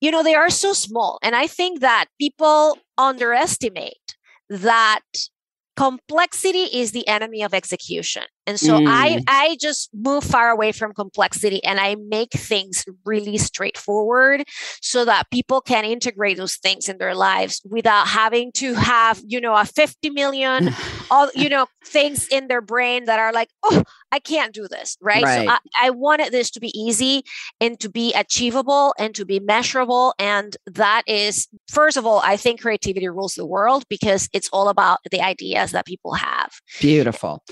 you 0.00 0.10
know, 0.10 0.24
they 0.24 0.34
are 0.34 0.50
so 0.50 0.72
small. 0.72 1.20
And 1.22 1.36
I 1.36 1.46
think 1.46 1.78
that 1.80 2.06
people 2.20 2.76
underestimate 2.98 4.16
that 4.50 5.00
complexity 5.76 6.64
is 6.64 6.90
the 6.90 7.06
enemy 7.06 7.42
of 7.42 7.54
execution. 7.54 8.24
And 8.46 8.58
so 8.58 8.80
mm. 8.80 8.86
I 8.88 9.22
I 9.28 9.56
just 9.60 9.90
move 9.94 10.24
far 10.24 10.50
away 10.50 10.72
from 10.72 10.92
complexity 10.92 11.62
and 11.64 11.78
I 11.78 11.96
make 12.08 12.32
things 12.32 12.84
really 13.04 13.38
straightforward 13.38 14.44
so 14.80 15.04
that 15.04 15.30
people 15.30 15.60
can 15.60 15.84
integrate 15.84 16.36
those 16.36 16.56
things 16.56 16.88
in 16.88 16.98
their 16.98 17.14
lives 17.14 17.60
without 17.68 18.08
having 18.08 18.50
to 18.52 18.74
have, 18.74 19.20
you 19.24 19.40
know, 19.40 19.54
a 19.54 19.64
50 19.64 20.10
million 20.10 20.74
all 21.10 21.28
you 21.34 21.48
know 21.48 21.66
things 21.84 22.26
in 22.28 22.48
their 22.48 22.60
brain 22.60 23.04
that 23.04 23.18
are 23.18 23.32
like, 23.32 23.48
"Oh, 23.62 23.82
I 24.10 24.18
can't 24.18 24.52
do 24.52 24.66
this." 24.68 24.96
Right? 25.00 25.22
right. 25.22 25.46
So 25.46 25.52
I, 25.52 25.86
I 25.86 25.90
wanted 25.90 26.32
this 26.32 26.50
to 26.52 26.60
be 26.60 26.76
easy 26.78 27.22
and 27.60 27.78
to 27.80 27.88
be 27.88 28.12
achievable 28.14 28.94
and 28.98 29.14
to 29.14 29.24
be 29.24 29.38
measurable 29.38 30.14
and 30.18 30.56
that 30.66 31.02
is 31.06 31.48
first 31.68 31.96
of 31.96 32.06
all, 32.06 32.20
I 32.24 32.36
think 32.36 32.60
creativity 32.60 33.08
rules 33.08 33.34
the 33.34 33.46
world 33.46 33.84
because 33.88 34.28
it's 34.32 34.48
all 34.52 34.68
about 34.68 34.98
the 35.10 35.20
ideas 35.20 35.72
that 35.72 35.86
people 35.86 36.14
have. 36.14 36.50
Beautiful. 36.80 37.42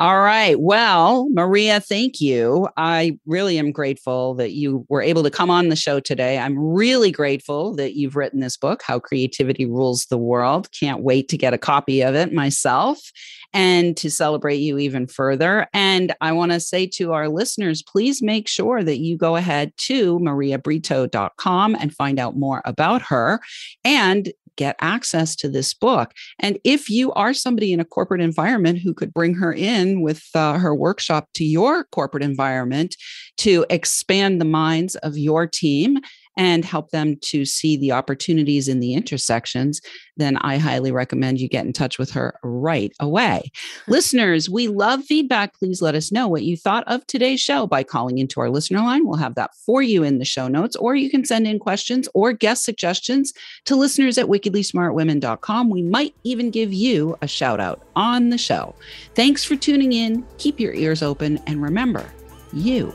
All 0.00 0.20
right. 0.20 0.60
Well, 0.60 1.28
Maria, 1.30 1.80
thank 1.80 2.20
you. 2.20 2.68
I 2.76 3.18
really 3.26 3.58
am 3.58 3.72
grateful 3.72 4.34
that 4.36 4.52
you 4.52 4.86
were 4.88 5.02
able 5.02 5.24
to 5.24 5.30
come 5.30 5.50
on 5.50 5.70
the 5.70 5.76
show 5.76 5.98
today. 5.98 6.38
I'm 6.38 6.56
really 6.56 7.10
grateful 7.10 7.74
that 7.74 7.94
you've 7.96 8.14
written 8.14 8.38
this 8.38 8.56
book, 8.56 8.80
How 8.80 9.00
Creativity 9.00 9.66
Rules 9.66 10.06
the 10.06 10.16
World. 10.16 10.68
Can't 10.70 11.02
wait 11.02 11.28
to 11.30 11.36
get 11.36 11.52
a 11.52 11.58
copy 11.58 12.00
of 12.02 12.14
it 12.14 12.32
myself 12.32 13.10
and 13.52 13.96
to 13.96 14.08
celebrate 14.08 14.58
you 14.58 14.78
even 14.78 15.08
further. 15.08 15.66
And 15.72 16.14
I 16.20 16.30
want 16.30 16.52
to 16.52 16.60
say 16.60 16.86
to 16.94 17.12
our 17.12 17.28
listeners, 17.28 17.82
please 17.82 18.22
make 18.22 18.46
sure 18.46 18.84
that 18.84 18.98
you 18.98 19.16
go 19.16 19.34
ahead 19.34 19.72
to 19.78 20.20
mariabrito.com 20.20 21.74
and 21.74 21.92
find 21.92 22.20
out 22.20 22.36
more 22.36 22.62
about 22.64 23.02
her. 23.02 23.40
And 23.84 24.30
get 24.58 24.76
access 24.80 25.34
to 25.36 25.48
this 25.48 25.72
book. 25.72 26.12
And 26.38 26.58
if 26.64 26.90
you 26.90 27.12
are 27.12 27.32
somebody 27.32 27.72
in 27.72 27.80
a 27.80 27.84
corporate 27.84 28.20
environment 28.20 28.80
who 28.80 28.92
could 28.92 29.14
bring 29.14 29.34
her 29.34 29.52
in 29.54 30.02
with 30.02 30.22
uh, 30.34 30.58
her 30.58 30.74
workshop 30.74 31.28
to 31.34 31.44
your 31.44 31.84
corporate 31.84 32.24
environment 32.24 32.96
to 33.38 33.64
expand 33.70 34.40
the 34.40 34.44
minds 34.44 34.96
of 34.96 35.16
your 35.16 35.46
team 35.46 35.98
and 36.38 36.64
help 36.64 36.92
them 36.92 37.16
to 37.16 37.44
see 37.44 37.76
the 37.76 37.90
opportunities 37.90 38.68
in 38.68 38.78
the 38.78 38.94
intersections, 38.94 39.80
then 40.16 40.36
I 40.38 40.56
highly 40.56 40.92
recommend 40.92 41.40
you 41.40 41.48
get 41.48 41.66
in 41.66 41.72
touch 41.72 41.98
with 41.98 42.12
her 42.12 42.38
right 42.44 42.92
away. 43.00 43.50
listeners, 43.88 44.48
we 44.48 44.68
love 44.68 45.04
feedback. 45.04 45.58
Please 45.58 45.82
let 45.82 45.96
us 45.96 46.12
know 46.12 46.28
what 46.28 46.44
you 46.44 46.56
thought 46.56 46.84
of 46.86 47.04
today's 47.08 47.40
show 47.40 47.66
by 47.66 47.82
calling 47.82 48.18
into 48.18 48.40
our 48.40 48.50
listener 48.50 48.78
line. 48.78 49.04
We'll 49.04 49.18
have 49.18 49.34
that 49.34 49.50
for 49.66 49.82
you 49.82 50.04
in 50.04 50.18
the 50.18 50.24
show 50.24 50.46
notes, 50.46 50.76
or 50.76 50.94
you 50.94 51.10
can 51.10 51.24
send 51.24 51.48
in 51.48 51.58
questions 51.58 52.08
or 52.14 52.32
guest 52.32 52.64
suggestions 52.64 53.32
to 53.64 53.74
listeners 53.74 54.16
at 54.16 54.26
wickedlysmartwomen.com. 54.26 55.70
We 55.70 55.82
might 55.82 56.14
even 56.22 56.50
give 56.50 56.72
you 56.72 57.18
a 57.20 57.26
shout 57.26 57.58
out 57.58 57.82
on 57.96 58.30
the 58.30 58.38
show. 58.38 58.76
Thanks 59.16 59.42
for 59.42 59.56
tuning 59.56 59.92
in. 59.92 60.24
Keep 60.38 60.60
your 60.60 60.74
ears 60.74 61.02
open. 61.02 61.40
And 61.48 61.60
remember, 61.60 62.12
you 62.52 62.94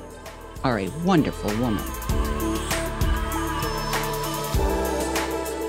are 0.64 0.80
a 0.80 0.90
wonderful 1.04 1.50
woman. 1.58 1.84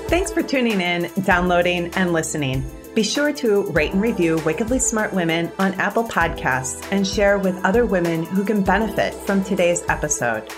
Thanks 0.07 0.31
for 0.31 0.43
tuning 0.43 0.81
in, 0.81 1.11
downloading, 1.23 1.93
and 1.95 2.13
listening. 2.13 2.69
Be 2.93 3.03
sure 3.03 3.33
to 3.33 3.63
rate 3.71 3.91
and 3.91 4.01
review 4.01 4.37
Wickedly 4.45 4.79
Smart 4.79 5.13
Women 5.13 5.51
on 5.59 5.73
Apple 5.73 6.05
Podcasts 6.05 6.87
and 6.91 7.05
share 7.05 7.37
with 7.37 7.61
other 7.65 7.85
women 7.85 8.23
who 8.23 8.45
can 8.45 8.63
benefit 8.63 9.13
from 9.13 9.43
today's 9.43 9.83
episode. 9.89 10.49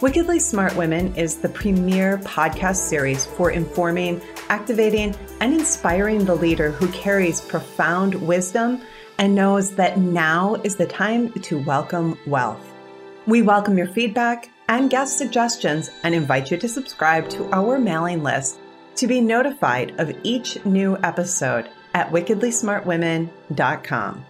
Wickedly 0.00 0.38
Smart 0.38 0.74
Women 0.74 1.14
is 1.16 1.36
the 1.36 1.50
premier 1.50 2.16
podcast 2.18 2.76
series 2.76 3.26
for 3.26 3.50
informing, 3.50 4.22
activating, 4.48 5.14
and 5.40 5.52
inspiring 5.52 6.24
the 6.24 6.34
leader 6.34 6.70
who 6.70 6.88
carries 6.92 7.42
profound 7.42 8.14
wisdom 8.14 8.80
and 9.18 9.34
knows 9.34 9.74
that 9.74 9.98
now 9.98 10.54
is 10.64 10.76
the 10.76 10.86
time 10.86 11.30
to 11.42 11.58
welcome 11.58 12.18
wealth. 12.26 12.71
We 13.24 13.40
welcome 13.40 13.78
your 13.78 13.86
feedback 13.86 14.50
and 14.68 14.90
guest 14.90 15.16
suggestions 15.16 15.92
and 16.02 16.12
invite 16.12 16.50
you 16.50 16.56
to 16.56 16.68
subscribe 16.68 17.28
to 17.30 17.48
our 17.52 17.78
mailing 17.78 18.24
list 18.24 18.58
to 18.96 19.06
be 19.06 19.20
notified 19.20 19.94
of 20.00 20.12
each 20.24 20.58
new 20.64 20.98
episode 21.04 21.70
at 21.94 22.10
wickedlysmartwomen.com. 22.10 24.24